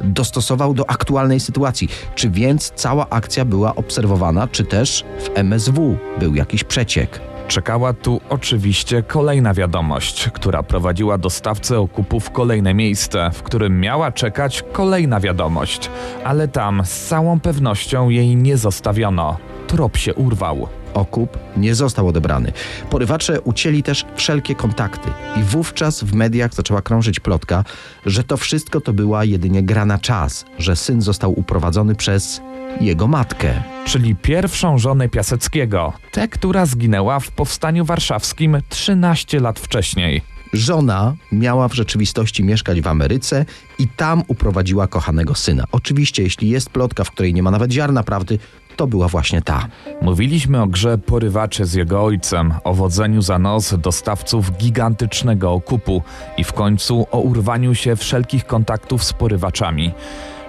Dostosował 0.00 0.74
do 0.74 0.90
aktualnej 0.90 1.40
sytuacji. 1.40 1.88
Czy 2.14 2.30
więc 2.30 2.72
cała 2.74 3.08
akcja 3.10 3.44
była 3.44 3.74
obserwowana, 3.74 4.48
czy 4.48 4.64
też 4.64 5.04
w 5.18 5.38
MSW 5.38 5.98
był 6.18 6.34
jakiś 6.34 6.64
przeciek? 6.64 7.20
Czekała 7.48 7.92
tu 7.92 8.20
oczywiście 8.28 9.02
kolejna 9.02 9.54
wiadomość, 9.54 10.28
która 10.32 10.62
prowadziła 10.62 11.18
dostawcę 11.18 11.78
okupu 11.78 12.20
w 12.20 12.30
kolejne 12.30 12.74
miejsce, 12.74 13.30
w 13.34 13.42
którym 13.42 13.80
miała 13.80 14.12
czekać 14.12 14.64
kolejna 14.72 15.20
wiadomość, 15.20 15.90
ale 16.24 16.48
tam 16.48 16.82
z 16.84 17.08
całą 17.08 17.40
pewnością 17.40 18.08
jej 18.08 18.36
nie 18.36 18.56
zostawiono. 18.56 19.36
Trop 19.70 19.96
się 19.96 20.14
urwał. 20.14 20.68
Okup 20.94 21.38
nie 21.56 21.74
został 21.74 22.08
odebrany. 22.08 22.52
Porywacze 22.90 23.40
ucięli 23.40 23.82
też 23.82 24.04
wszelkie 24.16 24.54
kontakty 24.54 25.10
i 25.36 25.42
wówczas 25.42 26.04
w 26.04 26.14
mediach 26.14 26.54
zaczęła 26.54 26.82
krążyć 26.82 27.20
plotka, 27.20 27.64
że 28.06 28.24
to 28.24 28.36
wszystko 28.36 28.80
to 28.80 28.92
była 28.92 29.24
jedynie 29.24 29.62
gra 29.62 29.86
na 29.86 29.98
czas, 29.98 30.44
że 30.58 30.76
syn 30.76 31.02
został 31.02 31.38
uprowadzony 31.38 31.94
przez 31.94 32.40
jego 32.80 33.06
matkę. 33.08 33.62
Czyli 33.84 34.16
pierwszą 34.16 34.78
żonę 34.78 35.08
Piaseckiego, 35.08 35.92
tę, 36.12 36.28
która 36.28 36.66
zginęła 36.66 37.20
w 37.20 37.30
Powstaniu 37.30 37.84
Warszawskim 37.84 38.58
13 38.68 39.40
lat 39.40 39.60
wcześniej. 39.60 40.22
Żona 40.52 41.14
miała 41.32 41.68
w 41.68 41.74
rzeczywistości 41.74 42.44
mieszkać 42.44 42.80
w 42.80 42.86
Ameryce 42.86 43.44
i 43.78 43.88
tam 43.88 44.22
uprowadziła 44.28 44.86
kochanego 44.86 45.34
syna. 45.34 45.64
Oczywiście, 45.72 46.22
jeśli 46.22 46.48
jest 46.48 46.70
plotka, 46.70 47.04
w 47.04 47.10
której 47.10 47.34
nie 47.34 47.42
ma 47.42 47.50
nawet 47.50 47.72
ziarna 47.72 48.02
prawdy, 48.02 48.38
to 48.76 48.86
była 48.86 49.08
właśnie 49.08 49.42
ta. 49.42 49.68
Mówiliśmy 50.02 50.62
o 50.62 50.66
grze 50.66 50.98
porywaczy 50.98 51.64
z 51.64 51.74
jego 51.74 52.04
ojcem, 52.04 52.54
o 52.64 52.74
wodzeniu 52.74 53.22
za 53.22 53.38
nos 53.38 53.74
dostawców 53.78 54.56
gigantycznego 54.56 55.52
okupu 55.52 56.02
i 56.36 56.44
w 56.44 56.52
końcu 56.52 57.06
o 57.10 57.18
urwaniu 57.18 57.74
się 57.74 57.96
wszelkich 57.96 58.46
kontaktów 58.46 59.04
z 59.04 59.12
porywaczami. 59.12 59.92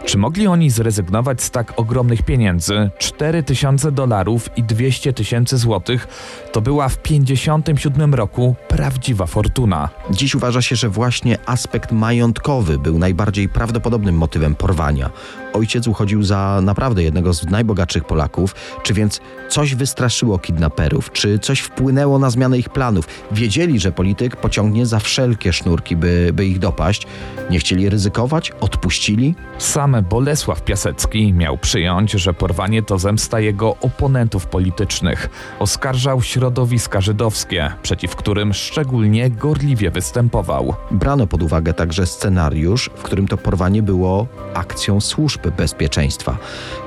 Czy 0.05 0.17
mogli 0.17 0.47
oni 0.47 0.69
zrezygnować 0.69 1.41
z 1.41 1.51
tak 1.51 1.73
ogromnych 1.79 2.21
pieniędzy? 2.23 2.89
4 2.97 3.43
tysiące 3.43 3.91
dolarów 3.91 4.49
i 4.55 4.63
200 4.63 5.13
tysięcy 5.13 5.57
złotych 5.57 6.07
to 6.51 6.61
była 6.61 6.89
w 6.89 6.97
57 6.97 8.13
roku 8.13 8.55
prawdziwa 8.67 9.25
fortuna. 9.25 9.89
Dziś 10.11 10.35
uważa 10.35 10.61
się, 10.61 10.75
że 10.75 10.89
właśnie 10.89 11.37
aspekt 11.45 11.91
majątkowy 11.91 12.79
był 12.79 12.99
najbardziej 12.99 13.49
prawdopodobnym 13.49 14.15
motywem 14.17 14.55
porwania. 14.55 15.09
Ojciec 15.53 15.87
uchodził 15.87 16.23
za 16.23 16.59
naprawdę 16.63 17.03
jednego 17.03 17.33
z 17.33 17.45
najbogatszych 17.45 18.03
Polaków. 18.05 18.55
Czy 18.83 18.93
więc 18.93 19.21
coś 19.49 19.75
wystraszyło 19.75 20.39
kidnaperów? 20.39 21.11
Czy 21.11 21.39
coś 21.39 21.59
wpłynęło 21.59 22.19
na 22.19 22.29
zmianę 22.29 22.57
ich 22.57 22.69
planów? 22.69 23.07
Wiedzieli, 23.31 23.79
że 23.79 23.91
polityk 23.91 24.35
pociągnie 24.35 24.85
za 24.85 24.99
wszelkie 24.99 25.53
sznurki, 25.53 25.95
by, 25.95 26.31
by 26.33 26.45
ich 26.45 26.59
dopaść. 26.59 27.07
Nie 27.49 27.59
chcieli 27.59 27.89
ryzykować? 27.89 28.51
Odpuścili? 28.61 29.35
Sam 29.57 29.95
Bolesław 30.09 30.63
Piasecki 30.63 31.33
miał 31.33 31.57
przyjąć, 31.57 32.11
że 32.11 32.33
porwanie 32.33 32.83
to 32.83 32.99
zemsta 32.99 33.39
jego 33.39 33.75
oponentów 33.81 34.47
politycznych. 34.47 35.29
Oskarżał 35.59 36.21
środowiska 36.21 37.01
żydowskie, 37.01 37.71
przeciw 37.83 38.15
którym 38.15 38.53
szczególnie 38.53 39.29
gorliwie 39.29 39.91
występował. 39.91 40.73
Brano 40.91 41.27
pod 41.27 41.43
uwagę 41.43 41.73
także 41.73 42.05
scenariusz, 42.05 42.89
w 42.95 43.01
którym 43.01 43.27
to 43.27 43.37
porwanie 43.37 43.83
było 43.83 44.27
akcją 44.53 45.01
służb 45.01 45.40
bezpieczeństwa. 45.49 46.37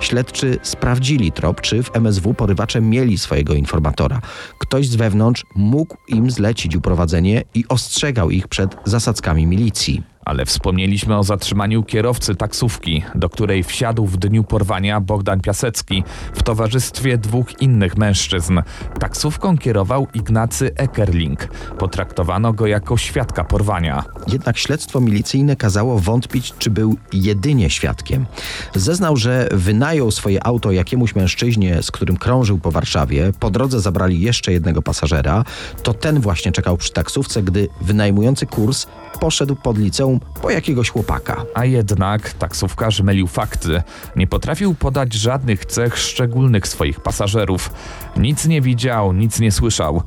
Śledczy 0.00 0.58
sprawdzili 0.62 1.32
trop, 1.32 1.60
czy 1.60 1.82
w 1.82 1.96
MSW 1.96 2.34
porywacze 2.34 2.80
mieli 2.80 3.18
swojego 3.18 3.54
informatora. 3.54 4.20
Ktoś 4.58 4.88
z 4.88 4.96
wewnątrz 4.96 5.46
mógł 5.54 5.96
im 6.08 6.30
zlecić 6.30 6.76
uprowadzenie 6.76 7.42
i 7.54 7.64
ostrzegał 7.68 8.30
ich 8.30 8.48
przed 8.48 8.76
zasadzkami 8.84 9.46
milicji. 9.46 10.13
Ale 10.24 10.46
wspomnieliśmy 10.46 11.18
o 11.18 11.24
zatrzymaniu 11.24 11.82
kierowcy 11.82 12.34
taksówki, 12.34 13.02
do 13.14 13.28
której 13.28 13.62
wsiadł 13.62 14.06
w 14.06 14.16
dniu 14.16 14.44
porwania 14.44 15.00
Bogdan 15.00 15.40
Piasecki 15.40 16.04
w 16.34 16.42
towarzystwie 16.42 17.18
dwóch 17.18 17.62
innych 17.62 17.96
mężczyzn. 17.96 18.60
Taksówką 19.00 19.58
kierował 19.58 20.06
Ignacy 20.14 20.70
Ekerling. 20.76 21.48
Potraktowano 21.78 22.52
go 22.52 22.66
jako 22.66 22.96
świadka 22.96 23.44
porwania. 23.44 24.04
Jednak 24.26 24.58
śledztwo 24.58 25.00
milicyjne 25.00 25.56
kazało 25.56 25.98
wątpić, 25.98 26.54
czy 26.58 26.70
był 26.70 26.96
jedynie 27.12 27.70
świadkiem. 27.70 28.26
Zeznał, 28.74 29.16
że 29.16 29.48
wynajął 29.52 30.10
swoje 30.10 30.46
auto 30.46 30.72
jakiemuś 30.72 31.14
mężczyźnie, 31.14 31.82
z 31.82 31.90
którym 31.90 32.16
krążył 32.16 32.58
po 32.58 32.70
Warszawie. 32.70 33.32
Po 33.40 33.50
drodze 33.50 33.80
zabrali 33.80 34.20
jeszcze 34.20 34.52
jednego 34.52 34.82
pasażera. 34.82 35.44
To 35.82 35.94
ten 35.94 36.20
właśnie 36.20 36.52
czekał 36.52 36.76
przy 36.76 36.92
taksówce, 36.92 37.42
gdy 37.42 37.68
wynajmujący 37.80 38.46
kurs 38.46 38.86
poszedł 39.20 39.56
pod 39.56 39.78
liceum 39.78 40.13
po 40.42 40.50
jakiegoś 40.50 40.90
chłopaka. 40.90 41.44
A 41.54 41.64
jednak 41.64 42.32
taksówkarz 42.32 43.00
mylił 43.00 43.26
fakty. 43.26 43.82
Nie 44.16 44.26
potrafił 44.26 44.74
podać 44.74 45.12
żadnych 45.12 45.66
cech 45.66 45.98
szczególnych 45.98 46.68
swoich 46.68 47.00
pasażerów. 47.00 47.70
Nic 48.16 48.46
nie 48.46 48.60
widział, 48.60 49.12
nic 49.12 49.40
nie 49.40 49.52
słyszał. 49.52 50.02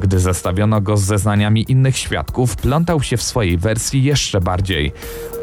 Gdy 0.00 0.20
zestawiono 0.20 0.80
go 0.80 0.96
z 0.96 1.02
zeznaniami 1.02 1.64
innych 1.68 1.96
świadków, 1.96 2.56
plątał 2.56 3.02
się 3.02 3.16
w 3.16 3.22
swojej 3.22 3.58
wersji 3.58 4.02
jeszcze 4.04 4.40
bardziej. 4.40 4.92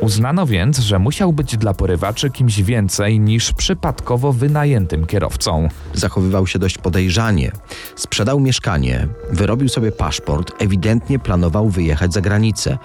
Uznano 0.01 0.45
więc, 0.45 0.79
że 0.79 0.99
musiał 0.99 1.33
być 1.33 1.57
dla 1.57 1.73
porywaczy 1.73 2.29
kimś 2.29 2.61
więcej 2.61 3.19
niż 3.19 3.53
przypadkowo 3.53 4.33
wynajętym 4.33 5.05
kierowcą. 5.05 5.69
Zachowywał 5.93 6.47
się 6.47 6.59
dość 6.59 6.77
podejrzanie. 6.77 7.51
Sprzedał 7.95 8.39
mieszkanie, 8.39 9.07
wyrobił 9.31 9.69
sobie 9.69 9.91
paszport, 9.91 10.51
ewidentnie 10.59 11.19
planował 11.19 11.69
wyjechać 11.69 12.13
za 12.13 12.21
granicę. 12.21 12.77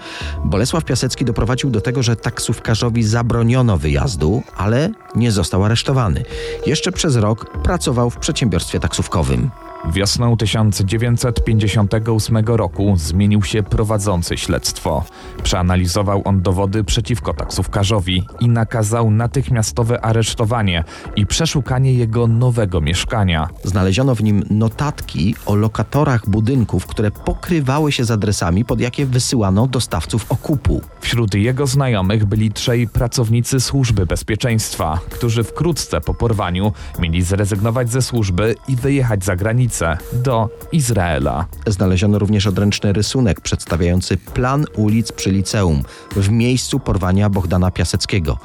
Bolesław 0.45 0.85
Piasecki 0.85 1.25
doprowadził 1.25 1.69
do 1.69 1.81
tego, 1.81 2.03
że 2.03 2.15
taksówkarzowi 2.15 3.03
zabroniono 3.03 3.77
wyjazdu, 3.77 4.43
ale 4.57 4.89
nie 5.15 5.31
został 5.31 5.63
aresztowany. 5.63 6.23
Jeszcze 6.65 6.91
przez 6.91 7.15
rok 7.15 7.61
pracował 7.63 8.09
w 8.09 8.17
przedsiębiorstwie 8.17 8.79
taksówkowym. 8.79 9.51
Wiosną 9.91 10.37
1958 10.37 12.37
roku 12.45 12.93
zmienił 12.97 13.43
się 13.43 13.63
prowadzący 13.63 14.37
śledztwo. 14.37 15.03
Przeanalizował 15.43 16.21
on 16.25 16.41
dowody 16.41 16.83
przeciwko 16.83 17.33
taksówkarzowi 17.33 18.23
i 18.39 18.49
nakazał 18.49 19.11
natychmiastowe 19.11 20.01
aresztowanie 20.01 20.83
i 21.15 21.25
przeszukanie 21.25 21.93
jego 21.93 22.27
nowego 22.27 22.81
mieszkania. 22.81 23.49
Znaleziono 23.63 24.15
w 24.15 24.23
nim 24.23 24.43
notatki 24.49 25.35
o 25.45 25.55
lokatorach 25.55 26.29
budynków, 26.29 26.87
które 26.87 27.11
pokrywały 27.11 27.91
się 27.91 28.05
z 28.05 28.11
adresami, 28.11 28.65
pod 28.65 28.79
jakie 28.79 29.05
wysyłano 29.05 29.67
dostawców 29.67 30.31
okupu. 30.31 30.81
Wśród 30.99 31.35
jego 31.35 31.67
znajomych 31.67 32.25
byli 32.25 32.51
trzej 32.51 32.87
pracownicy 32.87 33.59
służby 33.59 34.05
bezpieczeństwa, 34.05 34.99
którzy 35.09 35.43
wkrótce 35.43 36.01
po 36.01 36.13
porwaniu 36.13 36.73
mieli 36.99 37.21
zrezygnować 37.21 37.91
ze 37.91 38.01
służby 38.01 38.55
i 38.67 38.75
wyjechać 38.75 39.23
za 39.23 39.35
granicę 39.35 39.74
do 40.13 40.49
Izraela. 40.71 41.45
Znaleziono 41.67 42.19
również 42.19 42.47
odręczny 42.47 42.93
rysunek 42.93 43.41
przedstawiający 43.41 44.17
plan 44.17 44.65
ulic 44.75 45.11
przy 45.11 45.31
liceum 45.31 45.83
w 46.15 46.29
miejscu 46.29 46.79
porwania 46.79 47.29
Bogdana 47.29 47.71
Piaseckiego. 47.71 48.37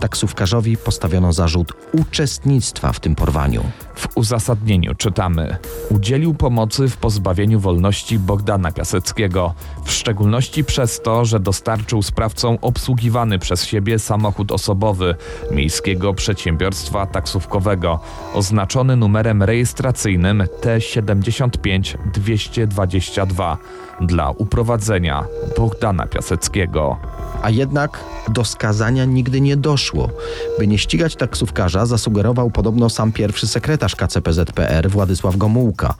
Taksówkarzowi 0.00 0.76
postawiono 0.76 1.32
zarzut 1.32 1.72
uczestnictwa 1.92 2.92
w 2.92 3.00
tym 3.00 3.14
porwaniu. 3.14 3.64
W 4.02 4.08
uzasadnieniu 4.16 4.94
czytamy: 4.94 5.56
Udzielił 5.90 6.34
pomocy 6.34 6.88
w 6.88 6.96
pozbawieniu 6.96 7.60
wolności 7.60 8.18
Bogdana 8.18 8.72
Piaseckiego, 8.72 9.54
w 9.84 9.92
szczególności 9.92 10.64
przez 10.64 11.00
to, 11.00 11.24
że 11.24 11.40
dostarczył 11.40 12.02
sprawcom 12.02 12.58
obsługiwany 12.60 13.38
przez 13.38 13.64
siebie 13.64 13.98
samochód 13.98 14.52
osobowy 14.52 15.14
Miejskiego 15.50 16.14
Przedsiębiorstwa 16.14 17.06
Taksówkowego, 17.06 18.00
oznaczony 18.34 18.96
numerem 18.96 19.42
rejestracyjnym 19.42 20.42
T75 20.62 21.96
222 22.12 23.58
dla 24.00 24.30
uprowadzenia 24.30 25.24
Bogdana 25.56 26.06
Piaseckiego. 26.06 26.96
A 27.42 27.50
jednak 27.50 28.04
do 28.28 28.44
skazania 28.44 29.04
nigdy 29.04 29.40
nie 29.40 29.56
doszło. 29.56 30.10
By 30.58 30.66
nie 30.66 30.78
ścigać 30.78 31.16
taksówkarza, 31.16 31.86
zasugerował 31.86 32.50
podobno 32.50 32.90
sam 32.90 33.12
pierwszy 33.12 33.46
sekretarz 33.46 33.91
KCPZPR 33.96 34.90
Władysław 34.90 35.36
Gomułka. 35.36 35.94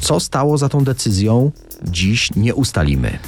Co 0.00 0.20
stało 0.20 0.58
za 0.58 0.68
tą 0.68 0.84
decyzją, 0.84 1.50
dziś 1.84 2.34
nie 2.36 2.54
ustalimy. 2.54 3.18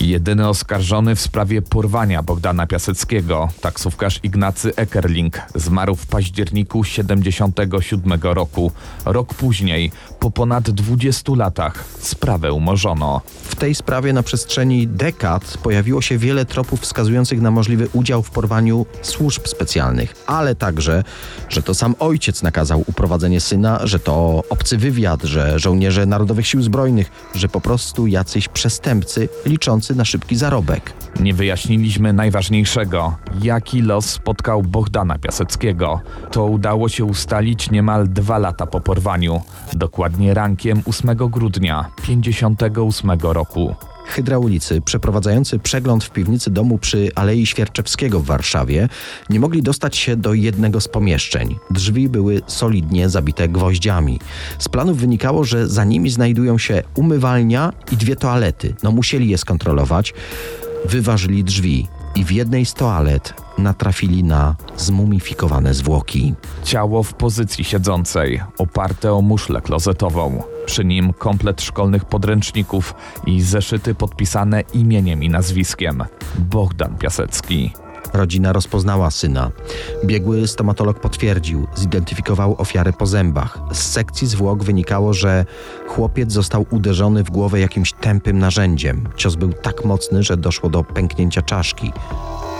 Jedyny 0.00 0.48
oskarżony 0.48 1.14
w 1.14 1.20
sprawie 1.20 1.62
porwania 1.62 2.22
Bogdana 2.22 2.66
Piaseckiego, 2.66 3.48
taksówkarz 3.60 4.20
Ignacy 4.22 4.76
Ekerling, 4.76 5.42
zmarł 5.54 5.94
w 5.94 6.06
październiku 6.06 6.84
77 6.84 8.20
roku. 8.22 8.72
Rok 9.04 9.34
później, 9.34 9.92
po 10.20 10.30
ponad 10.30 10.70
20 10.70 11.32
latach, 11.36 11.84
sprawę 11.98 12.52
umorzono. 12.52 13.20
W 13.42 13.56
tej 13.56 13.74
sprawie 13.74 14.12
na 14.12 14.22
przestrzeni 14.22 14.88
dekad 14.88 15.58
pojawiło 15.62 16.02
się 16.02 16.18
wiele 16.18 16.44
tropów 16.44 16.80
wskazujących 16.80 17.40
na 17.40 17.50
możliwy 17.50 17.88
udział 17.92 18.22
w 18.22 18.30
porwaniu 18.30 18.86
służb 19.02 19.46
specjalnych, 19.46 20.14
ale 20.26 20.54
także, 20.54 21.04
że 21.48 21.62
to 21.62 21.74
sam 21.74 21.94
ojciec 21.98 22.42
nakazał 22.42 22.84
uprowadzenie 22.86 23.40
syna, 23.40 23.80
że 23.84 23.98
to 23.98 24.42
obcy 24.50 24.76
wywiad, 24.78 25.22
że 25.22 25.58
żołnierze 25.58 26.06
Narodowych 26.06 26.46
Sił 26.46 26.62
Zbrojnych, 26.62 27.10
że 27.34 27.48
po 27.48 27.60
prostu 27.60 28.06
jacyś 28.06 28.48
przestępcy 28.48 29.28
liczący 29.46 29.94
na 29.94 30.04
szybki 30.04 30.36
zarobek. 30.36 30.92
Nie 31.20 31.34
wyjaśniliśmy 31.34 32.12
najważniejszego, 32.12 33.16
jaki 33.42 33.82
los 33.82 34.06
spotkał 34.06 34.62
Bohdana 34.62 35.18
Piaseckiego. 35.18 36.00
To 36.30 36.44
udało 36.44 36.88
się 36.88 37.04
ustalić 37.04 37.70
niemal 37.70 38.08
dwa 38.08 38.38
lata 38.38 38.66
po 38.66 38.80
porwaniu, 38.80 39.42
dokładnie 39.72 40.15
rankiem 40.34 40.82
8 40.86 41.16
grudnia 41.16 41.90
58 42.06 43.10
roku. 43.20 43.74
Hydraulicy 44.06 44.80
przeprowadzający 44.80 45.58
przegląd 45.58 46.04
w 46.04 46.10
piwnicy 46.10 46.50
domu 46.50 46.78
przy 46.78 47.10
Alei 47.14 47.46
Świerczewskiego 47.46 48.20
w 48.20 48.24
Warszawie 48.24 48.88
nie 49.30 49.40
mogli 49.40 49.62
dostać 49.62 49.96
się 49.96 50.16
do 50.16 50.34
jednego 50.34 50.80
z 50.80 50.88
pomieszczeń. 50.88 51.56
Drzwi 51.70 52.08
były 52.08 52.42
solidnie 52.46 53.08
zabite 53.08 53.48
gwoździami. 53.48 54.20
Z 54.58 54.68
planów 54.68 54.98
wynikało, 54.98 55.44
że 55.44 55.68
za 55.68 55.84
nimi 55.84 56.10
znajdują 56.10 56.58
się 56.58 56.82
umywalnia 56.94 57.72
i 57.92 57.96
dwie 57.96 58.16
toalety. 58.16 58.74
No 58.82 58.92
musieli 58.92 59.28
je 59.28 59.38
skontrolować. 59.38 60.14
Wyważyli 60.84 61.44
drzwi 61.44 61.86
i 62.16 62.24
w 62.24 62.30
jednej 62.30 62.66
z 62.66 62.74
toalet 62.74 63.34
natrafili 63.58 64.24
na 64.24 64.56
zmumifikowane 64.76 65.74
zwłoki. 65.74 66.34
Ciało 66.64 67.02
w 67.02 67.14
pozycji 67.14 67.64
siedzącej, 67.64 68.42
oparte 68.58 69.12
o 69.12 69.22
muszlę 69.22 69.60
klozetową. 69.60 70.42
Przy 70.66 70.84
nim 70.84 71.12
komplet 71.12 71.62
szkolnych 71.62 72.04
podręczników 72.04 72.94
i 73.26 73.42
zeszyty 73.42 73.94
podpisane 73.94 74.62
imieniem 74.74 75.22
i 75.22 75.28
nazwiskiem. 75.28 76.04
Bohdan 76.38 76.96
Piasecki. 76.98 77.72
Rodzina 78.16 78.52
rozpoznała 78.52 79.10
syna. 79.10 79.50
Biegły 80.04 80.48
stomatolog 80.48 81.00
potwierdził, 81.00 81.66
zidentyfikował 81.74 82.54
ofiarę 82.58 82.92
po 82.92 83.06
zębach. 83.06 83.58
Z 83.72 83.78
sekcji 83.78 84.26
zwłok 84.26 84.64
wynikało, 84.64 85.14
że 85.14 85.44
chłopiec 85.88 86.32
został 86.32 86.66
uderzony 86.70 87.24
w 87.24 87.30
głowę 87.30 87.60
jakimś 87.60 87.92
tępym 87.92 88.38
narzędziem. 88.38 89.08
Cios 89.16 89.34
był 89.34 89.52
tak 89.52 89.84
mocny, 89.84 90.22
że 90.22 90.36
doszło 90.36 90.70
do 90.70 90.84
pęknięcia 90.84 91.42
czaszki. 91.42 91.92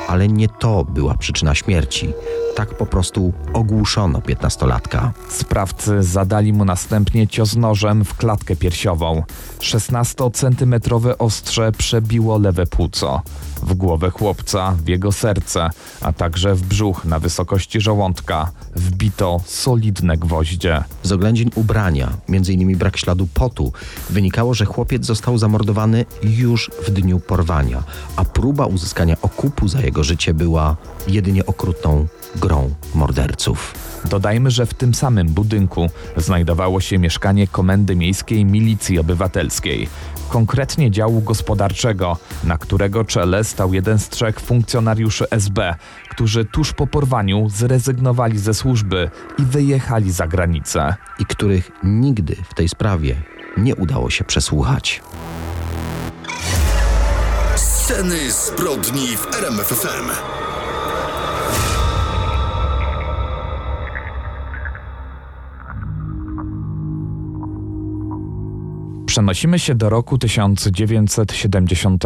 Ale 0.09 0.29
nie 0.29 0.49
to 0.49 0.85
była 0.85 1.15
przyczyna 1.17 1.55
śmierci. 1.55 2.13
Tak 2.55 2.75
po 2.75 2.87
prostu 2.87 3.33
ogłuszono 3.53 4.21
piętnastolatka. 4.21 5.13
Sprawcy 5.29 6.03
zadali 6.03 6.53
mu 6.53 6.65
następnie 6.65 7.29
cios 7.29 7.57
nożem 7.57 8.05
w 8.05 8.17
klatkę 8.17 8.57
piersiową. 8.57 9.23
16-centymetrowe 9.59 11.15
ostrze 11.19 11.73
przebiło 11.73 12.39
lewe 12.39 12.67
płuco. 12.67 13.23
W 13.63 13.75
głowę 13.75 14.11
chłopca, 14.11 14.77
w 14.85 14.89
jego 14.89 15.13
serce, 15.13 15.71
a 16.01 16.13
także 16.13 16.55
w 16.55 16.63
brzuch 16.63 17.05
na 17.05 17.19
wysokości 17.19 17.81
żołądka 17.81 18.51
wbito 18.77 19.41
solidne 19.47 20.17
gwoździe. 20.17 20.85
Z 21.03 21.13
oględzin 21.13 21.51
ubrania, 21.55 22.13
m.in. 22.29 22.79
brak 22.79 22.97
śladu 22.97 23.29
potu, 23.35 23.73
wynikało, 24.11 24.55
że 24.55 24.65
chłopiec 24.65 25.07
został 25.07 25.39
zamordowany 25.39 26.05
już 26.23 26.71
w 26.87 26.91
dniu 26.91 27.21
porwania, 27.21 27.83
a 28.17 28.25
próba 28.25 28.67
uzyskania 28.67 29.17
okupu 29.23 29.69
za 29.69 29.81
jego 29.81 30.05
życie 30.05 30.35
była 30.35 30.77
jedynie 31.09 31.47
okrutną 31.47 32.07
grą 32.37 32.71
morderców. 32.95 33.75
Dodajmy, 34.05 34.51
że 34.51 34.67
w 34.67 34.75
tym 34.75 34.95
samym 34.95 35.29
budynku 35.29 35.87
znajdowało 36.17 36.81
się 36.81 36.99
mieszkanie 36.99 37.47
Komendy 37.47 37.97
Miejskiej 37.97 38.45
Milicji 38.45 38.99
Obywatelskiej, 38.99 39.89
konkretnie 40.29 40.91
działu 40.91 41.21
gospodarczego, 41.21 42.17
na 42.45 42.59
którego 42.59 43.05
czele 43.05 43.45
stał 43.45 43.75
jeden 43.75 43.99
z 43.99 44.09
trzech 44.09 44.41
funkcjonariuszy 44.41 45.31
SB, 45.31 45.75
którzy 46.11 46.45
tuż 46.45 46.73
po 46.73 46.87
porwaniu 46.87 47.49
zrezygnowali 47.49 48.39
ze 48.39 48.55
służby 48.55 49.11
i 49.39 49.43
wyjechali 49.43 50.13
za 50.13 50.27
granicę. 50.27 50.95
i 51.19 51.27
których 51.27 51.71
nigdy 51.83 52.37
w 52.51 52.55
tej 52.55 52.69
sprawie 52.69 53.17
nie 53.57 53.77
udało 53.77 54.11
się 54.11 54.25
przesłuchać. 54.25 55.03
Sceny 57.57 58.33
zbrodni 58.33 59.17
w 59.17 59.35
RMFFM. 59.35 60.46
Przenosimy 69.17 69.59
się 69.59 69.75
do 69.75 69.91
roku 69.91 70.19
1970, 70.19 72.05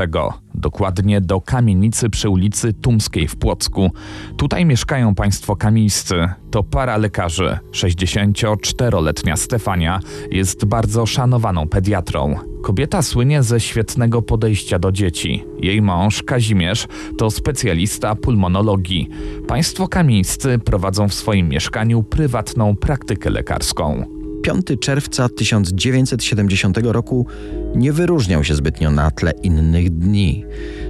dokładnie 0.55 1.21
do 1.21 1.40
kamienicy 1.40 2.11
przy 2.11 2.29
ulicy 2.29 2.73
Tumskiej 2.73 3.29
w 3.29 3.37
Płocku. 3.37 3.91
Tutaj 4.37 4.67
mieszkają 4.67 5.15
państwo 5.15 5.56
kamińscy. 5.56 6.28
To 6.50 6.63
para 6.63 6.97
lekarzy. 6.97 7.58
64-letnia 7.73 9.37
Stefania 9.37 10.00
jest 10.30 10.65
bardzo 10.65 11.06
szanowaną 11.06 11.69
pediatrą. 11.69 12.34
Kobieta 12.63 13.02
słynie 13.02 13.43
ze 13.43 13.61
świetnego 13.61 14.23
podejścia 14.23 14.78
do 14.78 14.93
dzieci. 14.93 15.45
Jej 15.58 15.82
mąż, 15.82 16.23
Kazimierz, 16.23 16.89
to 17.19 17.30
specjalista 17.30 18.15
pulmonologii. 18.15 19.08
Państwo 19.49 19.89
kamińscy 19.89 20.58
prowadzą 20.58 21.08
w 21.08 21.15
swoim 21.15 21.49
mieszkaniu 21.49 22.02
prywatną 22.02 22.76
praktykę 22.76 23.30
lekarską. 23.30 24.20
5 24.43 24.67
czerwca 24.81 25.29
1970 25.29 26.79
roku 26.83 27.26
nie 27.75 27.93
wyróżniał 27.93 28.45
się 28.45 28.55
zbytnio 28.55 28.91
na 28.91 29.11
tle 29.11 29.33
innych 29.43 29.91
dni. 29.91 30.45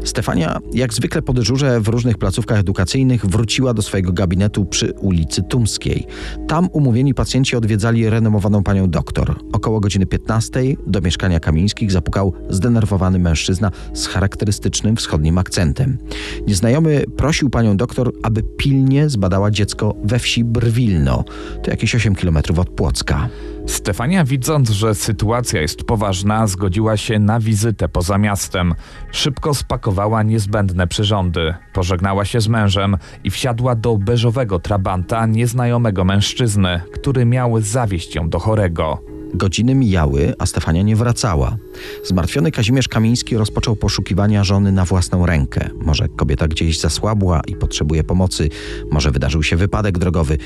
Stefania, 0.05 0.59
jak 0.73 0.95
zwykle 0.95 1.23
po 1.23 1.33
dyżurze 1.33 1.81
w 1.81 1.89
różnych 1.89 2.19
placówkach 2.19 2.59
edukacyjnych, 2.59 3.27
wróciła 3.27 3.75
do 3.75 3.83
swojego 3.83 4.13
gabinetu 4.13 4.65
przy 4.65 4.93
ulicy 4.93 5.43
Tumskiej. 5.43 6.07
Tam 6.49 6.69
umówieni 6.73 7.15
pacjenci 7.15 7.57
odwiedzali 7.57 8.11
renomowaną 8.11 8.63
panią 8.63 8.91
doktor. 8.91 9.41
Około 9.53 9.81
godziny 9.81 10.07
15 10.07 10.61
do 10.87 11.01
mieszkania 11.01 11.41
Kamińskich 11.41 11.93
zapukał 11.93 12.33
zdenerwowany 12.51 13.19
mężczyzna 13.19 13.71
z 13.95 14.07
charakterystycznym 14.07 14.97
wschodnim 14.97 15.39
akcentem. 15.39 15.99
Nieznajomy 16.47 17.05
prosił 17.17 17.51
panią 17.51 17.77
doktor, 17.77 18.13
aby 18.23 18.43
pilnie 18.43 19.09
zbadała 19.09 19.51
dziecko 19.51 19.95
we 20.05 20.19
wsi 20.19 20.45
Brwilno. 20.45 21.25
To 21.63 21.71
jakieś 21.71 21.95
8 21.95 22.15
kilometrów 22.15 22.59
od 22.59 22.71
Płocka. 22.71 23.29
Stefania, 23.67 24.25
widząc, 24.25 24.71
że 24.71 24.95
sytuacja 24.95 25.61
jest 25.61 25.85
poważna, 25.85 26.47
zgodziła 26.47 26.97
się 26.97 27.19
na 27.19 27.41
wizytę 27.41 27.89
poza 27.89 28.19
miastem. 28.19 28.75
Szybko 29.13 29.55
spakowała 29.55 30.23
niezbędne 30.23 30.87
przyrządy, 30.87 31.55
pożegnała 31.73 32.25
się 32.25 32.41
z 32.41 32.49
mężem 32.49 32.97
i 33.25 33.31
wsiadła 33.31 33.75
do 33.75 33.97
beżowego 33.97 34.59
trabanta 34.59 35.27
nieznajomego 35.27 36.05
mężczyzny, 36.05 36.81
który 36.93 37.25
miał 37.25 37.61
zawieźć 37.61 38.15
ją 38.15 38.29
do 38.29 38.39
chorego. 38.39 39.20
Godziny 39.35 39.75
mijały, 39.75 40.35
a 40.39 40.47
Stefania 40.47 40.83
nie 40.83 40.97
wracała. 40.97 41.57
Zmartwiony 42.05 42.51
Kazimierz 42.51 42.89
Kamiński 42.89 43.37
rozpoczął 43.37 43.77
poszukiwania 43.77 44.45
żony 44.45 44.73
na 44.73 44.85
własną 44.85 45.27
rękę. 45.27 45.71
Może 45.83 46.09
kobieta 46.09 46.49
gdzieś 46.49 46.81
zasłabła 46.81 47.43
i 47.47 47.57
potrzebuje 47.57 48.05
pomocy, 48.05 48.49
może 48.91 49.11
wydarzył 49.11 49.43
się 49.43 49.57
wypadek 49.57 49.99
drogowy. 49.99 50.39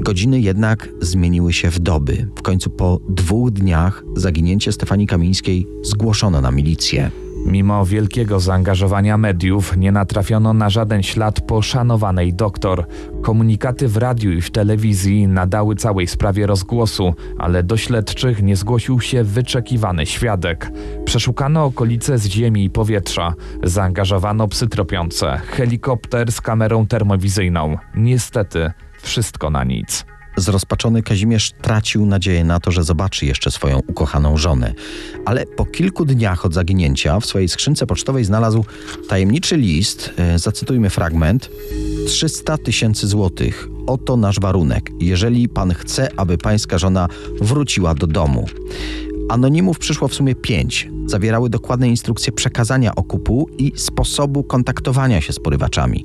Godziny 0.00 0.40
jednak 0.40 0.88
zmieniły 1.00 1.52
się 1.52 1.70
w 1.70 1.78
doby. 1.78 2.28
W 2.36 2.42
końcu 2.42 2.70
po 2.70 3.00
dwóch 3.08 3.50
dniach 3.50 4.04
zaginięcie 4.16 4.72
Stefanii 4.72 5.06
Kamińskiej 5.06 5.66
zgłoszono 5.82 6.40
na 6.40 6.50
milicję. 6.50 7.10
Mimo 7.50 7.86
wielkiego 7.86 8.40
zaangażowania 8.40 9.18
mediów 9.18 9.76
nie 9.76 9.92
natrafiono 9.92 10.52
na 10.52 10.70
żaden 10.70 11.02
ślad 11.02 11.40
poszanowanej 11.40 12.34
doktor. 12.34 12.86
Komunikaty 13.22 13.88
w 13.88 13.96
radiu 13.96 14.32
i 14.32 14.40
w 14.40 14.50
telewizji 14.50 15.26
nadały 15.26 15.74
całej 15.74 16.06
sprawie 16.06 16.46
rozgłosu, 16.46 17.14
ale 17.38 17.62
do 17.62 17.76
śledczych 17.76 18.42
nie 18.42 18.56
zgłosił 18.56 19.00
się 19.00 19.24
wyczekiwany 19.24 20.06
świadek. 20.06 20.70
Przeszukano 21.04 21.64
okolice 21.64 22.18
z 22.18 22.26
ziemi 22.26 22.64
i 22.64 22.70
powietrza. 22.70 23.34
Zaangażowano 23.62 24.48
psy 24.48 24.68
tropiące, 24.68 25.38
helikopter 25.38 26.32
z 26.32 26.40
kamerą 26.40 26.86
termowizyjną. 26.86 27.76
Niestety, 27.94 28.70
wszystko 29.02 29.50
na 29.50 29.64
nic. 29.64 30.06
Zrozpaczony 30.40 31.02
Kazimierz 31.02 31.52
tracił 31.62 32.06
nadzieję 32.06 32.44
na 32.44 32.60
to, 32.60 32.70
że 32.70 32.84
zobaczy 32.84 33.26
jeszcze 33.26 33.50
swoją 33.50 33.78
ukochaną 33.78 34.36
żonę. 34.36 34.74
Ale 35.24 35.46
po 35.46 35.64
kilku 35.64 36.04
dniach 36.04 36.44
od 36.44 36.54
zaginięcia 36.54 37.20
w 37.20 37.26
swojej 37.26 37.48
skrzynce 37.48 37.86
pocztowej 37.86 38.24
znalazł 38.24 38.64
tajemniczy 39.08 39.56
list, 39.56 40.10
e, 40.16 40.38
zacytujmy 40.38 40.90
fragment, 40.90 41.50
300 42.06 42.58
tysięcy 42.58 43.06
złotych. 43.06 43.68
Oto 43.86 44.16
nasz 44.16 44.40
warunek. 44.40 44.90
Jeżeli 45.00 45.48
pan 45.48 45.74
chce, 45.74 46.08
aby 46.16 46.38
pańska 46.38 46.78
żona 46.78 47.08
wróciła 47.40 47.94
do 47.94 48.06
domu. 48.06 48.46
Anonimów 49.28 49.78
przyszło 49.78 50.08
w 50.08 50.14
sumie 50.14 50.34
pięć. 50.34 50.88
Zawierały 51.06 51.50
dokładne 51.50 51.88
instrukcje 51.88 52.32
przekazania 52.32 52.94
okupu 52.94 53.48
i 53.58 53.72
sposobu 53.76 54.44
kontaktowania 54.44 55.20
się 55.20 55.32
z 55.32 55.38
porywaczami. 55.40 56.04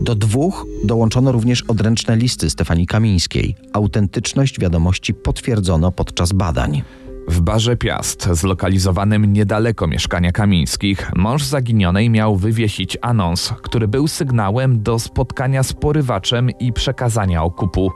Do 0.00 0.14
dwóch 0.14 0.66
dołączono 0.84 1.32
również 1.32 1.62
odręczne 1.62 2.16
listy 2.16 2.50
Stefanii 2.50 2.86
Kamińskiej. 2.86 3.54
Autentyczność 3.72 4.60
wiadomości 4.60 5.14
potwierdzono 5.14 5.92
podczas 5.92 6.32
badań. 6.32 6.82
W 7.28 7.40
barze 7.40 7.76
Piast, 7.76 8.28
zlokalizowanym 8.32 9.32
niedaleko 9.32 9.86
mieszkania 9.86 10.32
Kamińskich, 10.32 11.10
mąż 11.16 11.42
zaginionej 11.42 12.10
miał 12.10 12.36
wywiesić 12.36 12.98
anons, 13.00 13.52
który 13.62 13.88
był 13.88 14.08
sygnałem 14.08 14.82
do 14.82 14.98
spotkania 14.98 15.62
z 15.62 15.72
porywaczem 15.72 16.50
i 16.50 16.72
przekazania 16.72 17.42
okupu. 17.42 17.92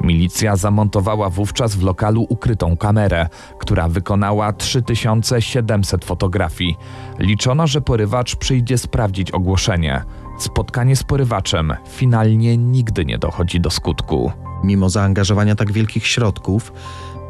Milicja 0.00 0.56
zamontowała 0.56 1.30
wówczas 1.30 1.76
w 1.76 1.82
lokalu 1.82 2.26
ukrytą 2.28 2.76
kamerę, 2.76 3.28
która 3.58 3.88
wykonała 3.88 4.52
3700 4.52 6.04
fotografii. 6.04 6.76
Liczono, 7.18 7.66
że 7.66 7.80
porywacz 7.80 8.36
przyjdzie 8.36 8.78
sprawdzić 8.78 9.30
ogłoszenie. 9.30 10.04
Spotkanie 10.38 10.96
z 10.96 11.02
porywaczem 11.02 11.72
finalnie 11.88 12.56
nigdy 12.56 13.04
nie 13.04 13.18
dochodzi 13.18 13.60
do 13.60 13.70
skutku. 13.70 14.32
Mimo 14.64 14.90
zaangażowania 14.90 15.54
tak 15.54 15.72
wielkich 15.72 16.06
środków, 16.06 16.72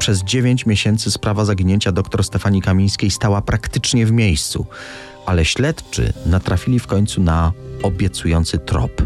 przez 0.05 0.25
9 0.25 0.67
miesięcy 0.67 1.11
sprawa 1.11 1.45
zaginięcia 1.45 1.93
dr 1.93 2.25
Stefanii 2.25 2.63
Kamińskiej 2.63 3.11
stała 3.11 3.43
praktycznie 3.43 4.07
w 4.07 4.13
miejscu, 4.13 4.67
ale 5.27 5.45
śledczy 5.45 6.13
natrafili 6.27 6.79
w 6.79 6.87
końcu 6.87 7.21
na 7.21 7.53
obiecujący 7.83 8.59
trop. 8.59 9.03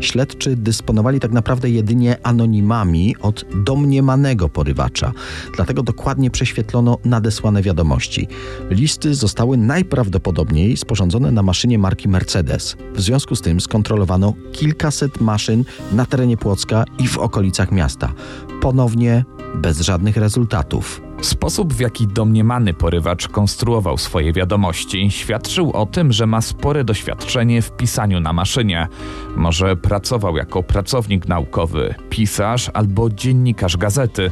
Śledczy 0.00 0.56
dysponowali 0.56 1.20
tak 1.20 1.32
naprawdę 1.32 1.70
jedynie 1.70 2.16
anonimami 2.22 3.16
od 3.20 3.44
domniemanego 3.64 4.48
porywacza, 4.48 5.12
dlatego 5.56 5.82
dokładnie 5.82 6.30
prześwietlono 6.30 6.98
nadesłane 7.04 7.62
wiadomości. 7.62 8.28
Listy 8.70 9.14
zostały 9.14 9.56
najprawdopodobniej 9.56 10.76
sporządzone 10.76 11.30
na 11.30 11.42
maszynie 11.42 11.78
marki 11.78 12.08
Mercedes. 12.08 12.76
W 12.94 13.00
związku 13.00 13.36
z 13.36 13.42
tym 13.42 13.60
skontrolowano 13.60 14.34
kilkaset 14.52 15.20
maszyn 15.20 15.64
na 15.92 16.06
terenie 16.06 16.36
Płocka 16.36 16.84
i 16.98 17.08
w 17.08 17.18
okolicach 17.18 17.72
miasta. 17.72 18.12
Ponownie 18.60 19.24
bez 19.54 19.80
żadnych 19.80 20.16
rezultatów. 20.16 21.02
Sposób, 21.20 21.74
w 21.74 21.80
jaki 21.80 22.06
domniemany 22.06 22.74
porywacz 22.74 23.28
konstruował 23.28 23.98
swoje 23.98 24.32
wiadomości, 24.32 25.10
świadczył 25.10 25.72
o 25.72 25.86
tym, 25.86 26.12
że 26.12 26.26
ma 26.26 26.40
spore 26.40 26.84
doświadczenie 26.84 27.62
w 27.62 27.70
pisaniu 27.70 28.20
na 28.20 28.32
maszynie. 28.32 28.88
Może 29.36 29.76
pracował 29.76 30.36
jako 30.36 30.62
pracownik 30.62 31.28
naukowy, 31.28 31.94
pisarz 32.10 32.70
albo 32.74 33.10
dziennikarz 33.10 33.76
gazety. 33.76 34.30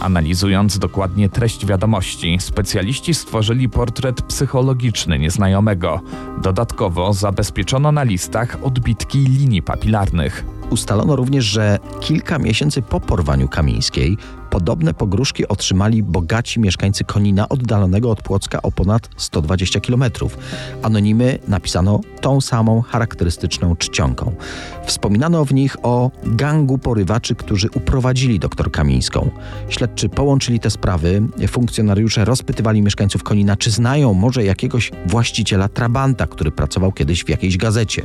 Analizując 0.00 0.78
dokładnie 0.78 1.28
treść 1.28 1.66
wiadomości, 1.66 2.36
specjaliści 2.40 3.14
stworzyli 3.14 3.68
portret 3.68 4.22
psychologiczny 4.22 5.18
nieznajomego. 5.18 6.00
Dodatkowo 6.42 7.12
zabezpieczono 7.12 7.92
na 7.92 8.02
listach 8.02 8.58
odbitki 8.62 9.18
linii 9.18 9.62
papilarnych. 9.62 10.44
Ustalono 10.72 11.16
również, 11.16 11.44
że 11.44 11.78
kilka 12.00 12.38
miesięcy 12.38 12.82
po 12.82 13.00
porwaniu 13.00 13.48
Kamińskiej 13.48 14.16
podobne 14.50 14.94
pogróżki 14.94 15.48
otrzymali 15.48 16.02
bogaci 16.02 16.60
mieszkańcy 16.60 17.04
Konina 17.04 17.48
oddalonego 17.48 18.10
od 18.10 18.22
Płocka 18.22 18.62
o 18.62 18.72
ponad 18.72 19.08
120 19.16 19.80
km. 19.80 20.04
Anonimy 20.82 21.38
napisano 21.48 22.00
tą 22.20 22.40
samą 22.40 22.80
charakterystyczną 22.82 23.76
czcionką. 23.76 24.34
Wspominano 24.86 25.44
w 25.44 25.54
nich 25.54 25.76
o 25.82 26.10
gangu 26.24 26.78
porywaczy, 26.78 27.34
którzy 27.34 27.68
uprowadzili 27.74 28.38
doktor 28.38 28.70
Kamińską. 28.70 29.30
Śledczy 29.68 30.08
połączyli 30.08 30.60
te 30.60 30.70
sprawy, 30.70 31.22
funkcjonariusze 31.48 32.24
rozpytywali 32.24 32.82
mieszkańców 32.82 33.22
Konina, 33.22 33.56
czy 33.56 33.70
znają 33.70 34.14
może 34.14 34.44
jakiegoś 34.44 34.90
właściciela 35.06 35.68
trabanta, 35.68 36.26
który 36.26 36.50
pracował 36.50 36.92
kiedyś 36.92 37.24
w 37.24 37.28
jakiejś 37.28 37.56
gazecie. 37.56 38.02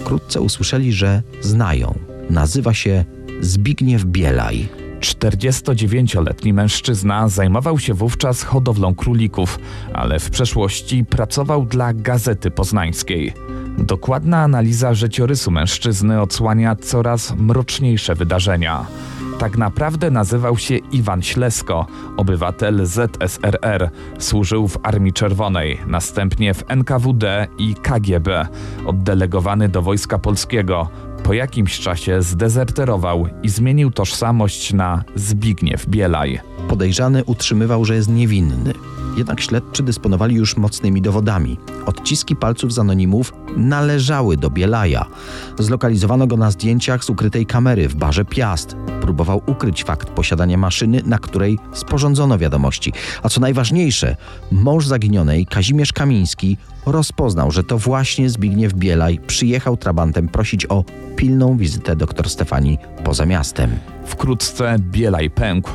Wkrótce 0.00 0.40
usłyszeli, 0.40 0.92
że 0.92 1.22
znają. 1.40 1.98
Nazywa 2.30 2.74
się 2.74 3.04
Zbigniew 3.40 4.04
Bielaj. 4.04 4.68
49-letni 5.00 6.52
mężczyzna 6.52 7.28
zajmował 7.28 7.78
się 7.78 7.94
wówczas 7.94 8.42
hodowlą 8.42 8.94
królików, 8.94 9.58
ale 9.92 10.18
w 10.18 10.30
przeszłości 10.30 11.04
pracował 11.04 11.64
dla 11.64 11.94
Gazety 11.94 12.50
Poznańskiej. 12.50 13.32
Dokładna 13.78 14.38
analiza 14.38 14.94
życiorysu 14.94 15.50
mężczyzny 15.50 16.20
odsłania 16.20 16.76
coraz 16.76 17.34
mroczniejsze 17.36 18.14
wydarzenia. 18.14 18.86
Tak 19.40 19.58
naprawdę 19.58 20.10
nazywał 20.10 20.58
się 20.58 20.76
Iwan 20.76 21.22
Ślesko, 21.22 21.86
obywatel 22.16 22.86
ZSRR. 22.86 23.90
Służył 24.18 24.68
w 24.68 24.78
Armii 24.82 25.12
Czerwonej, 25.12 25.80
następnie 25.86 26.54
w 26.54 26.64
NKWD 26.68 27.46
i 27.58 27.74
KGB, 27.74 28.46
oddelegowany 28.86 29.68
do 29.68 29.82
Wojska 29.82 30.18
Polskiego. 30.18 30.88
Po 31.22 31.32
jakimś 31.32 31.80
czasie 31.80 32.22
zdezerterował 32.22 33.26
i 33.42 33.48
zmienił 33.48 33.90
tożsamość 33.90 34.72
na 34.72 35.04
Zbigniew 35.14 35.86
Bielaj. 35.86 36.40
Podejrzany 36.68 37.24
utrzymywał, 37.24 37.84
że 37.84 37.94
jest 37.94 38.08
niewinny. 38.08 38.72
Jednak 39.20 39.40
śledczy 39.40 39.82
dysponowali 39.82 40.34
już 40.34 40.56
mocnymi 40.56 41.02
dowodami. 41.02 41.58
Odciski 41.86 42.36
palców 42.36 42.72
z 42.72 42.78
anonimów 42.78 43.32
należały 43.56 44.36
do 44.36 44.50
Bielaja. 44.50 45.06
Zlokalizowano 45.58 46.26
go 46.26 46.36
na 46.36 46.50
zdjęciach 46.50 47.04
z 47.04 47.10
ukrytej 47.10 47.46
kamery 47.46 47.88
w 47.88 47.94
barze 47.94 48.24
Piast. 48.24 48.76
Próbował 49.00 49.42
ukryć 49.46 49.84
fakt 49.84 50.08
posiadania 50.08 50.56
maszyny, 50.58 51.02
na 51.06 51.18
której 51.18 51.58
sporządzono 51.72 52.38
wiadomości. 52.38 52.92
A 53.22 53.28
co 53.28 53.40
najważniejsze, 53.40 54.16
mąż 54.52 54.86
zaginionej, 54.86 55.46
Kazimierz 55.46 55.92
Kamiński, 55.92 56.56
rozpoznał, 56.86 57.50
że 57.50 57.64
to 57.64 57.78
właśnie 57.78 58.30
Zbigniew 58.30 58.74
Bielaj 58.74 59.18
przyjechał 59.26 59.76
trabantem 59.76 60.28
prosić 60.28 60.66
o 60.66 60.84
pilną 61.16 61.56
wizytę 61.56 61.96
dr 61.96 62.30
Stefanii 62.30 62.78
poza 63.04 63.26
miastem. 63.26 63.70
Wkrótce 64.06 64.76
Bielaj 64.78 65.30
pękł. 65.30 65.70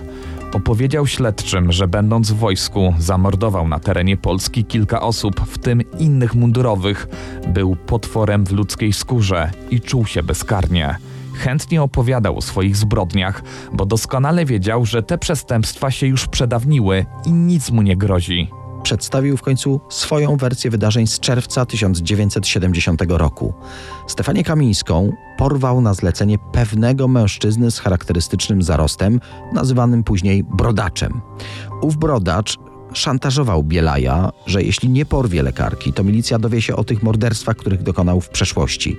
Opowiedział 0.55 1.07
śledczym, 1.07 1.71
że 1.71 1.87
będąc 1.87 2.31
w 2.31 2.35
wojsku 2.35 2.93
zamordował 2.99 3.67
na 3.67 3.79
terenie 3.79 4.17
Polski 4.17 4.65
kilka 4.65 5.01
osób, 5.01 5.41
w 5.47 5.57
tym 5.57 5.81
innych 5.99 6.35
mundurowych. 6.35 7.07
Był 7.47 7.75
potworem 7.75 8.45
w 8.45 8.51
ludzkiej 8.51 8.93
skórze 8.93 9.51
i 9.69 9.81
czuł 9.81 10.05
się 10.05 10.23
bezkarnie. 10.23 10.97
Chętnie 11.33 11.81
opowiadał 11.81 12.37
o 12.37 12.41
swoich 12.41 12.77
zbrodniach, 12.77 13.43
bo 13.73 13.85
doskonale 13.85 14.45
wiedział, 14.45 14.85
że 14.85 15.03
te 15.03 15.17
przestępstwa 15.17 15.91
się 15.91 16.07
już 16.07 16.27
przedawniły 16.27 17.05
i 17.25 17.31
nic 17.31 17.71
mu 17.71 17.81
nie 17.81 17.97
grozi 17.97 18.49
przedstawił 18.85 19.37
w 19.37 19.41
końcu 19.41 19.81
swoją 19.89 20.37
wersję 20.37 20.71
wydarzeń 20.71 21.07
z 21.07 21.19
czerwca 21.19 21.65
1970 21.65 23.01
roku. 23.07 23.53
Stefanię 24.07 24.43
Kamińską 24.43 25.11
porwał 25.37 25.81
na 25.81 25.93
zlecenie 25.93 26.37
pewnego 26.51 27.07
mężczyzny 27.07 27.71
z 27.71 27.79
charakterystycznym 27.79 28.63
zarostem, 28.63 29.19
nazywanym 29.53 30.03
później 30.03 30.43
brodaczem. 30.43 31.21
Ów 31.81 31.97
brodacz 31.97 32.57
szantażował 32.93 33.63
Bielaja, 33.63 34.31
że 34.45 34.63
jeśli 34.63 34.89
nie 34.89 35.05
porwie 35.05 35.43
lekarki, 35.43 35.93
to 35.93 36.03
milicja 36.03 36.39
dowie 36.39 36.61
się 36.61 36.75
o 36.75 36.83
tych 36.83 37.03
morderstwach, 37.03 37.55
których 37.55 37.83
dokonał 37.83 38.21
w 38.21 38.29
przeszłości. 38.29 38.97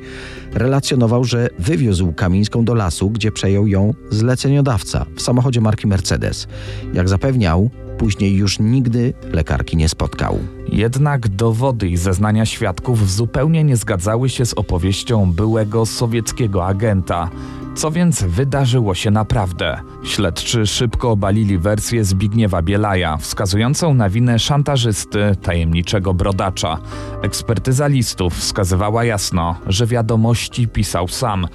Relacjonował, 0.52 1.24
że 1.24 1.48
wywiózł 1.58 2.12
Kamińską 2.12 2.64
do 2.64 2.74
lasu, 2.74 3.10
gdzie 3.10 3.32
przejął 3.32 3.66
ją 3.66 3.94
zleceniodawca 4.10 5.06
w 5.16 5.22
samochodzie 5.22 5.60
marki 5.60 5.86
Mercedes. 5.86 6.48
Jak 6.94 7.08
zapewniał, 7.08 7.70
Później 7.98 8.36
już 8.36 8.58
nigdy 8.58 9.14
lekarki 9.32 9.76
nie 9.76 9.88
spotkał. 9.88 10.38
Jednak 10.68 11.28
dowody 11.28 11.88
i 11.88 11.96
zeznania 11.96 12.46
świadków 12.46 13.10
zupełnie 13.10 13.64
nie 13.64 13.76
zgadzały 13.76 14.28
się 14.28 14.46
z 14.46 14.54
opowieścią 14.54 15.32
byłego 15.32 15.86
sowieckiego 15.86 16.66
agenta. 16.66 17.30
Co 17.76 17.90
więc 17.90 18.22
wydarzyło 18.22 18.94
się 18.94 19.10
naprawdę? 19.10 19.80
Śledczy 20.04 20.66
szybko 20.66 21.10
obalili 21.10 21.58
wersję 21.58 22.04
Zbigniewa 22.04 22.62
Bielaja, 22.62 23.16
wskazującą 23.16 23.94
na 23.94 24.10
winę 24.10 24.38
szantażysty, 24.38 25.36
tajemniczego 25.42 26.14
brodacza. 26.14 26.78
Ekspertyza 27.22 27.86
listów 27.86 28.34
wskazywała 28.34 29.04
jasno, 29.04 29.56
że 29.66 29.86
wiadomości 29.86 30.68
pisał 30.68 31.08
sam. 31.08 31.46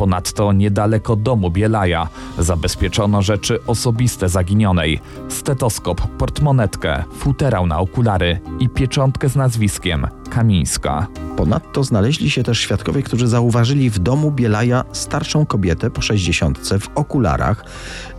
Ponadto 0.00 0.52
niedaleko 0.52 1.16
domu 1.16 1.50
Bielaja 1.50 2.08
zabezpieczono 2.38 3.22
rzeczy 3.22 3.64
osobiste 3.66 4.28
zaginionej: 4.28 5.00
stetoskop, 5.28 6.00
portmonetkę, 6.18 7.04
futerał 7.18 7.66
na 7.66 7.78
okulary 7.78 8.40
i 8.60 8.68
pieczątkę 8.68 9.28
z 9.28 9.36
nazwiskiem 9.36 10.06
Kamińska. 10.30 11.06
Ponadto 11.36 11.84
znaleźli 11.84 12.30
się 12.30 12.42
też 12.42 12.58
świadkowie, 12.58 13.02
którzy 13.02 13.28
zauważyli 13.28 13.90
w 13.90 13.98
domu 13.98 14.30
Bielaja 14.30 14.84
starszą 14.92 15.46
kobietę 15.46 15.90
po 15.90 16.02
sześćdziesiątce 16.02 16.78
w 16.78 16.88
okularach. 16.94 17.64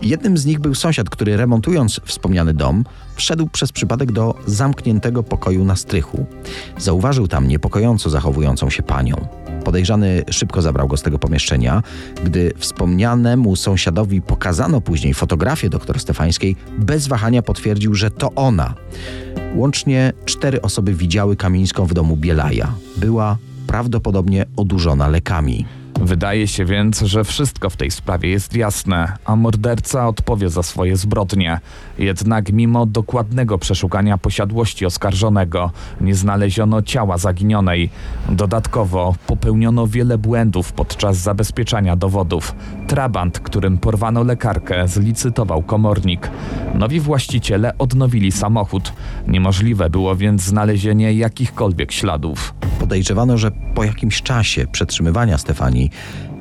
Jednym 0.01 0.37
z 0.37 0.45
nich 0.45 0.59
był 0.59 0.75
sąsiad, 0.75 1.09
który 1.09 1.37
remontując 1.37 2.01
wspomniany 2.05 2.53
dom, 2.53 2.83
wszedł 3.15 3.47
przez 3.47 3.71
przypadek 3.71 4.11
do 4.11 4.35
zamkniętego 4.45 5.23
pokoju 5.23 5.65
na 5.65 5.75
strychu. 5.75 6.25
Zauważył 6.77 7.27
tam 7.27 7.47
niepokojąco 7.47 8.09
zachowującą 8.09 8.69
się 8.69 8.83
panią. 8.83 9.40
Podejrzany 9.61 10.23
szybko 10.29 10.61
zabrał 10.61 10.87
go 10.87 10.97
z 10.97 11.01
tego 11.01 11.19
pomieszczenia. 11.19 11.83
Gdy 12.23 12.53
wspomnianemu 12.57 13.55
sąsiadowi 13.55 14.21
pokazano 14.21 14.81
później 14.81 15.13
fotografię 15.13 15.69
doktor 15.69 15.99
Stefańskiej, 15.99 16.55
bez 16.77 17.07
wahania 17.07 17.41
potwierdził, 17.41 17.93
że 17.93 18.11
to 18.11 18.31
ona. 18.35 18.73
Łącznie 19.55 20.13
cztery 20.25 20.61
osoby 20.61 20.93
widziały 20.93 21.35
Kamińską 21.35 21.85
w 21.85 21.93
domu 21.93 22.17
Bielaja. 22.17 22.73
Była 22.97 23.37
prawdopodobnie 23.67 24.45
odurzona 24.55 25.07
lekami. 25.07 25.65
Wydaje 26.03 26.47
się 26.47 26.65
więc, 26.65 27.01
że 27.01 27.23
wszystko 27.23 27.69
w 27.69 27.77
tej 27.77 27.91
sprawie 27.91 28.29
jest 28.29 28.55
jasne, 28.55 29.13
a 29.25 29.35
morderca 29.35 30.07
odpowie 30.07 30.49
za 30.49 30.63
swoje 30.63 30.97
zbrodnie. 30.97 31.59
Jednak 31.99 32.51
mimo 32.53 32.85
dokładnego 32.85 33.57
przeszukania 33.57 34.17
posiadłości 34.17 34.85
oskarżonego, 34.85 35.71
nie 36.01 36.15
znaleziono 36.15 36.81
ciała 36.81 37.17
zaginionej. 37.17 37.89
Dodatkowo 38.29 39.15
popełniono 39.27 39.87
wiele 39.87 40.17
błędów 40.17 40.73
podczas 40.73 41.17
zabezpieczania 41.17 41.95
dowodów. 41.95 42.55
Trabant, 42.87 43.39
którym 43.39 43.77
porwano 43.77 44.23
lekarkę, 44.23 44.87
zlicytował 44.87 45.63
komornik. 45.63 46.29
Nowi 46.75 46.99
właściciele 46.99 47.77
odnowili 47.77 48.31
samochód. 48.31 48.93
Niemożliwe 49.27 49.89
było 49.89 50.15
więc 50.15 50.41
znalezienie 50.41 51.13
jakichkolwiek 51.13 51.91
śladów. 51.91 52.53
Podejrzewano, 52.81 53.37
że 53.37 53.51
po 53.75 53.83
jakimś 53.83 54.21
czasie 54.21 54.67
przetrzymywania 54.67 55.37
Stefanii 55.37 55.91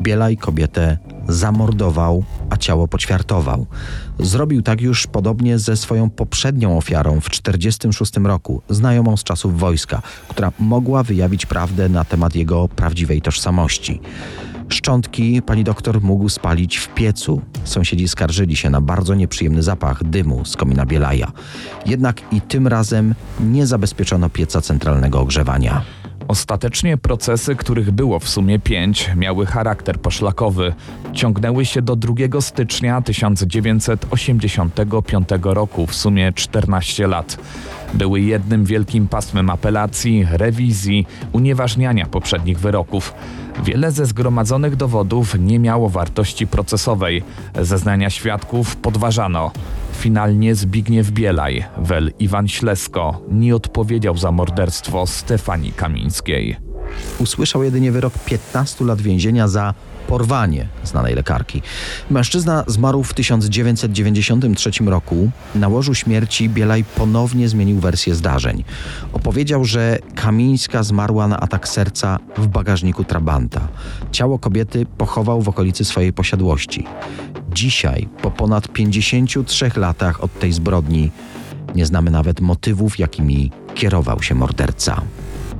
Bielaj 0.02 0.36
kobietę 0.36 0.98
zamordował, 1.28 2.24
a 2.50 2.56
ciało 2.56 2.88
poćwiartował. 2.88 3.66
Zrobił 4.18 4.62
tak 4.62 4.80
już 4.80 5.06
podobnie 5.06 5.58
ze 5.58 5.76
swoją 5.76 6.10
poprzednią 6.10 6.78
ofiarą 6.78 7.20
w 7.20 7.30
1946 7.30 8.12
roku, 8.16 8.62
znajomą 8.68 9.16
z 9.16 9.24
czasów 9.24 9.58
wojska, 9.58 10.02
która 10.28 10.52
mogła 10.58 11.02
wyjawić 11.02 11.46
prawdę 11.46 11.88
na 11.88 12.04
temat 12.04 12.34
jego 12.34 12.68
prawdziwej 12.68 13.22
tożsamości. 13.22 14.00
Szczątki 14.68 15.42
pani 15.42 15.64
doktor 15.64 16.02
mógł 16.02 16.28
spalić 16.28 16.76
w 16.76 16.94
piecu. 16.94 17.42
Sąsiedzi 17.64 18.08
skarżyli 18.08 18.56
się 18.56 18.70
na 18.70 18.80
bardzo 18.80 19.14
nieprzyjemny 19.14 19.62
zapach 19.62 20.04
dymu 20.04 20.44
z 20.44 20.56
komina 20.56 20.86
Bielaja. 20.86 21.32
Jednak 21.86 22.20
i 22.32 22.40
tym 22.40 22.66
razem 22.66 23.14
nie 23.40 23.66
zabezpieczono 23.66 24.30
pieca 24.30 24.60
centralnego 24.60 25.20
ogrzewania. 25.20 25.82
Ostatecznie 26.30 26.96
procesy, 26.96 27.56
których 27.56 27.90
było 27.90 28.18
w 28.18 28.28
sumie 28.28 28.58
pięć, 28.58 29.10
miały 29.16 29.46
charakter 29.46 30.00
poszlakowy. 30.00 30.74
Ciągnęły 31.12 31.64
się 31.64 31.82
do 31.82 31.96
2 31.96 32.40
stycznia 32.40 33.02
1985 33.02 35.28
roku, 35.42 35.86
w 35.86 35.94
sumie 35.94 36.32
14 36.32 37.06
lat. 37.06 37.38
Były 37.94 38.20
jednym 38.20 38.64
wielkim 38.64 39.08
pasmem 39.08 39.50
apelacji, 39.50 40.26
rewizji, 40.30 41.06
unieważniania 41.32 42.06
poprzednich 42.06 42.58
wyroków. 42.58 43.14
Wiele 43.64 43.92
ze 43.92 44.06
zgromadzonych 44.06 44.76
dowodów 44.76 45.34
nie 45.38 45.58
miało 45.58 45.88
wartości 45.88 46.46
procesowej. 46.46 47.22
Zeznania 47.60 48.10
świadków 48.10 48.76
podważano. 48.76 49.50
Finalnie 50.00 50.54
Zbigniew 50.54 51.10
Bielaj, 51.10 51.64
wel 51.78 52.12
Iwan 52.18 52.48
Ślesko, 52.48 53.22
nie 53.30 53.56
odpowiedział 53.56 54.16
za 54.16 54.32
morderstwo 54.32 55.06
Stefanii 55.06 55.72
Kamińskiej. 55.72 56.56
Usłyszał 57.18 57.62
jedynie 57.62 57.92
wyrok 57.92 58.12
15 58.24 58.84
lat 58.84 59.00
więzienia 59.00 59.48
za 59.48 59.74
porwanie 60.08 60.66
znanej 60.84 61.14
lekarki. 61.14 61.62
Mężczyzna 62.10 62.64
zmarł 62.66 63.02
w 63.02 63.14
1993 63.14 64.70
roku. 64.86 65.30
Na 65.54 65.68
łożu 65.68 65.94
śmierci 65.94 66.48
Bielaj 66.48 66.84
ponownie 66.84 67.48
zmienił 67.48 67.80
wersję 67.80 68.14
zdarzeń. 68.14 68.64
Opowiedział, 69.12 69.64
że 69.64 69.98
Kamińska 70.14 70.82
zmarła 70.82 71.28
na 71.28 71.40
atak 71.40 71.68
serca 71.68 72.18
w 72.36 72.46
bagażniku 72.46 73.04
Trabanta. 73.04 73.68
Ciało 74.12 74.38
kobiety 74.38 74.86
pochował 74.98 75.42
w 75.42 75.48
okolicy 75.48 75.84
swojej 75.84 76.12
posiadłości. 76.12 76.86
Dzisiaj, 77.52 78.08
po 78.22 78.30
ponad 78.30 78.68
53 78.68 79.70
latach 79.76 80.24
od 80.24 80.38
tej 80.38 80.52
zbrodni, 80.52 81.10
nie 81.74 81.86
znamy 81.86 82.10
nawet 82.10 82.40
motywów, 82.40 82.98
jakimi 82.98 83.50
kierował 83.74 84.22
się 84.22 84.34
morderca. 84.34 85.02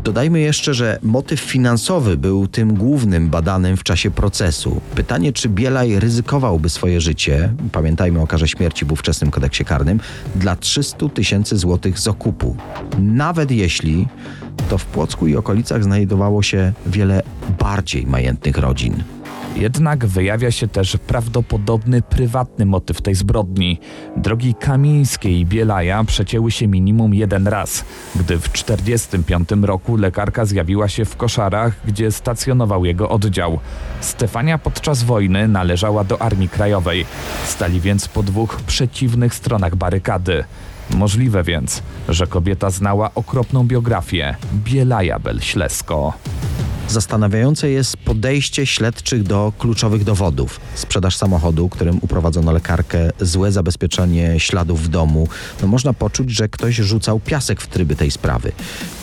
Dodajmy 0.04 0.40
jeszcze, 0.40 0.74
że 0.74 0.98
motyw 1.02 1.40
finansowy 1.40 2.16
był 2.16 2.46
tym 2.46 2.74
głównym 2.74 3.28
badanym 3.28 3.76
w 3.76 3.82
czasie 3.82 4.10
procesu. 4.10 4.80
Pytanie, 4.94 5.32
czy 5.32 5.48
Bielaj 5.48 6.00
ryzykowałby 6.00 6.68
swoje 6.68 7.00
życie, 7.00 7.52
pamiętajmy 7.72 8.20
o 8.20 8.26
karze 8.26 8.48
śmierci 8.48 8.84
w 8.84 8.92
ówczesnym 8.92 9.30
kodeksie 9.30 9.64
karnym, 9.64 10.00
dla 10.36 10.56
300 10.56 11.08
tysięcy 11.08 11.56
złotych 11.56 11.98
z 11.98 12.08
okupu. 12.08 12.56
Nawet 12.98 13.50
jeśli 13.50 14.08
to 14.70 14.78
w 14.78 14.84
Płocku 14.84 15.26
i 15.26 15.36
okolicach 15.36 15.84
znajdowało 15.84 16.42
się 16.42 16.72
wiele 16.86 17.22
bardziej 17.58 18.06
majętnych 18.06 18.58
rodzin. 18.58 19.02
Jednak 19.56 20.06
wyjawia 20.06 20.50
się 20.50 20.68
też 20.68 20.96
prawdopodobny 21.06 22.02
prywatny 22.02 22.66
motyw 22.66 23.02
tej 23.02 23.14
zbrodni. 23.14 23.80
Drogi 24.16 24.54
Kamińskiej 24.54 25.38
i 25.38 25.46
Bielaja 25.46 26.04
przecięły 26.04 26.50
się 26.50 26.68
minimum 26.68 27.14
jeden 27.14 27.48
raz, 27.48 27.84
gdy 28.16 28.38
w 28.38 28.48
1945 28.48 29.66
roku 29.66 29.96
lekarka 29.96 30.44
zjawiła 30.44 30.88
się 30.88 31.04
w 31.04 31.16
koszarach, 31.16 31.74
gdzie 31.84 32.12
stacjonował 32.12 32.84
jego 32.84 33.08
oddział. 33.08 33.58
Stefania 34.00 34.58
podczas 34.58 35.02
wojny 35.02 35.48
należała 35.48 36.04
do 36.04 36.22
Armii 36.22 36.48
Krajowej. 36.48 37.06
Stali 37.44 37.80
więc 37.80 38.08
po 38.08 38.22
dwóch 38.22 38.60
przeciwnych 38.66 39.34
stronach 39.34 39.76
barykady. 39.76 40.44
Możliwe 40.90 41.42
więc, 41.42 41.82
że 42.08 42.26
kobieta 42.26 42.70
znała 42.70 43.10
okropną 43.14 43.66
biografię 43.66 44.36
Bielaja 44.64 45.18
Bel-Ślesko. 45.18 46.12
Zastanawiające 46.90 47.70
jest 47.70 47.96
podejście 47.96 48.66
śledczych 48.66 49.22
do 49.22 49.52
kluczowych 49.58 50.04
dowodów. 50.04 50.60
Sprzedaż 50.74 51.16
samochodu, 51.16 51.68
którym 51.68 51.98
uprowadzono 52.02 52.52
lekarkę, 52.52 53.10
złe 53.20 53.52
zabezpieczenie 53.52 54.40
śladów 54.40 54.82
w 54.82 54.88
domu. 54.88 55.28
No 55.62 55.68
można 55.68 55.92
poczuć, 55.92 56.30
że 56.30 56.48
ktoś 56.48 56.74
rzucał 56.74 57.20
piasek 57.20 57.60
w 57.60 57.66
tryby 57.66 57.96
tej 57.96 58.10
sprawy. 58.10 58.52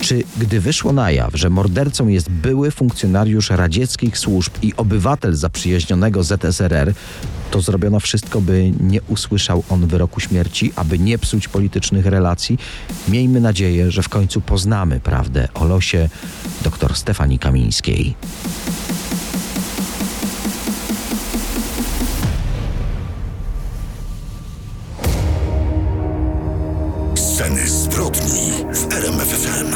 Czy 0.01 0.23
gdy 0.37 0.59
wyszło 0.59 0.93
na 0.93 1.11
jaw, 1.11 1.35
że 1.35 1.49
mordercą 1.49 2.07
jest 2.07 2.29
były 2.29 2.71
funkcjonariusz 2.71 3.49
radzieckich 3.49 4.17
służb 4.17 4.53
i 4.61 4.73
obywatel 4.77 5.35
zaprzyjaźnionego 5.35 6.23
ZSRR, 6.23 6.93
to 7.51 7.61
zrobiono 7.61 7.99
wszystko, 7.99 8.41
by 8.41 8.71
nie 8.79 9.01
usłyszał 9.01 9.63
on 9.69 9.87
wyroku 9.87 10.19
śmierci, 10.19 10.71
aby 10.75 10.99
nie 10.99 11.17
psuć 11.17 11.47
politycznych 11.47 12.05
relacji? 12.05 12.57
Miejmy 13.07 13.41
nadzieję, 13.41 13.91
że 13.91 14.03
w 14.03 14.09
końcu 14.09 14.41
poznamy 14.41 14.99
prawdę 14.99 15.47
o 15.53 15.65
losie 15.65 16.09
dr 16.63 16.95
Stefanii 16.95 17.39
Kamińskiej. 17.81 18.15
Sceny 27.15 27.67
zbrodni 27.67 28.51
w 28.73 28.93
RMFFM. 28.93 29.75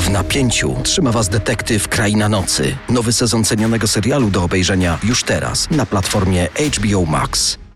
W 0.00 0.10
napięciu 0.10 0.76
trzyma 0.82 1.12
Was 1.12 1.28
detektyw 1.28 1.88
Kraina 1.88 2.28
Nocy. 2.28 2.76
Nowy 2.88 3.12
sezon 3.12 3.44
cenionego 3.44 3.88
serialu 3.88 4.30
do 4.30 4.44
obejrzenia 4.44 4.98
już 5.04 5.24
teraz 5.24 5.70
na 5.70 5.86
platformie 5.86 6.48
HBO 6.78 7.04
Max. 7.04 7.58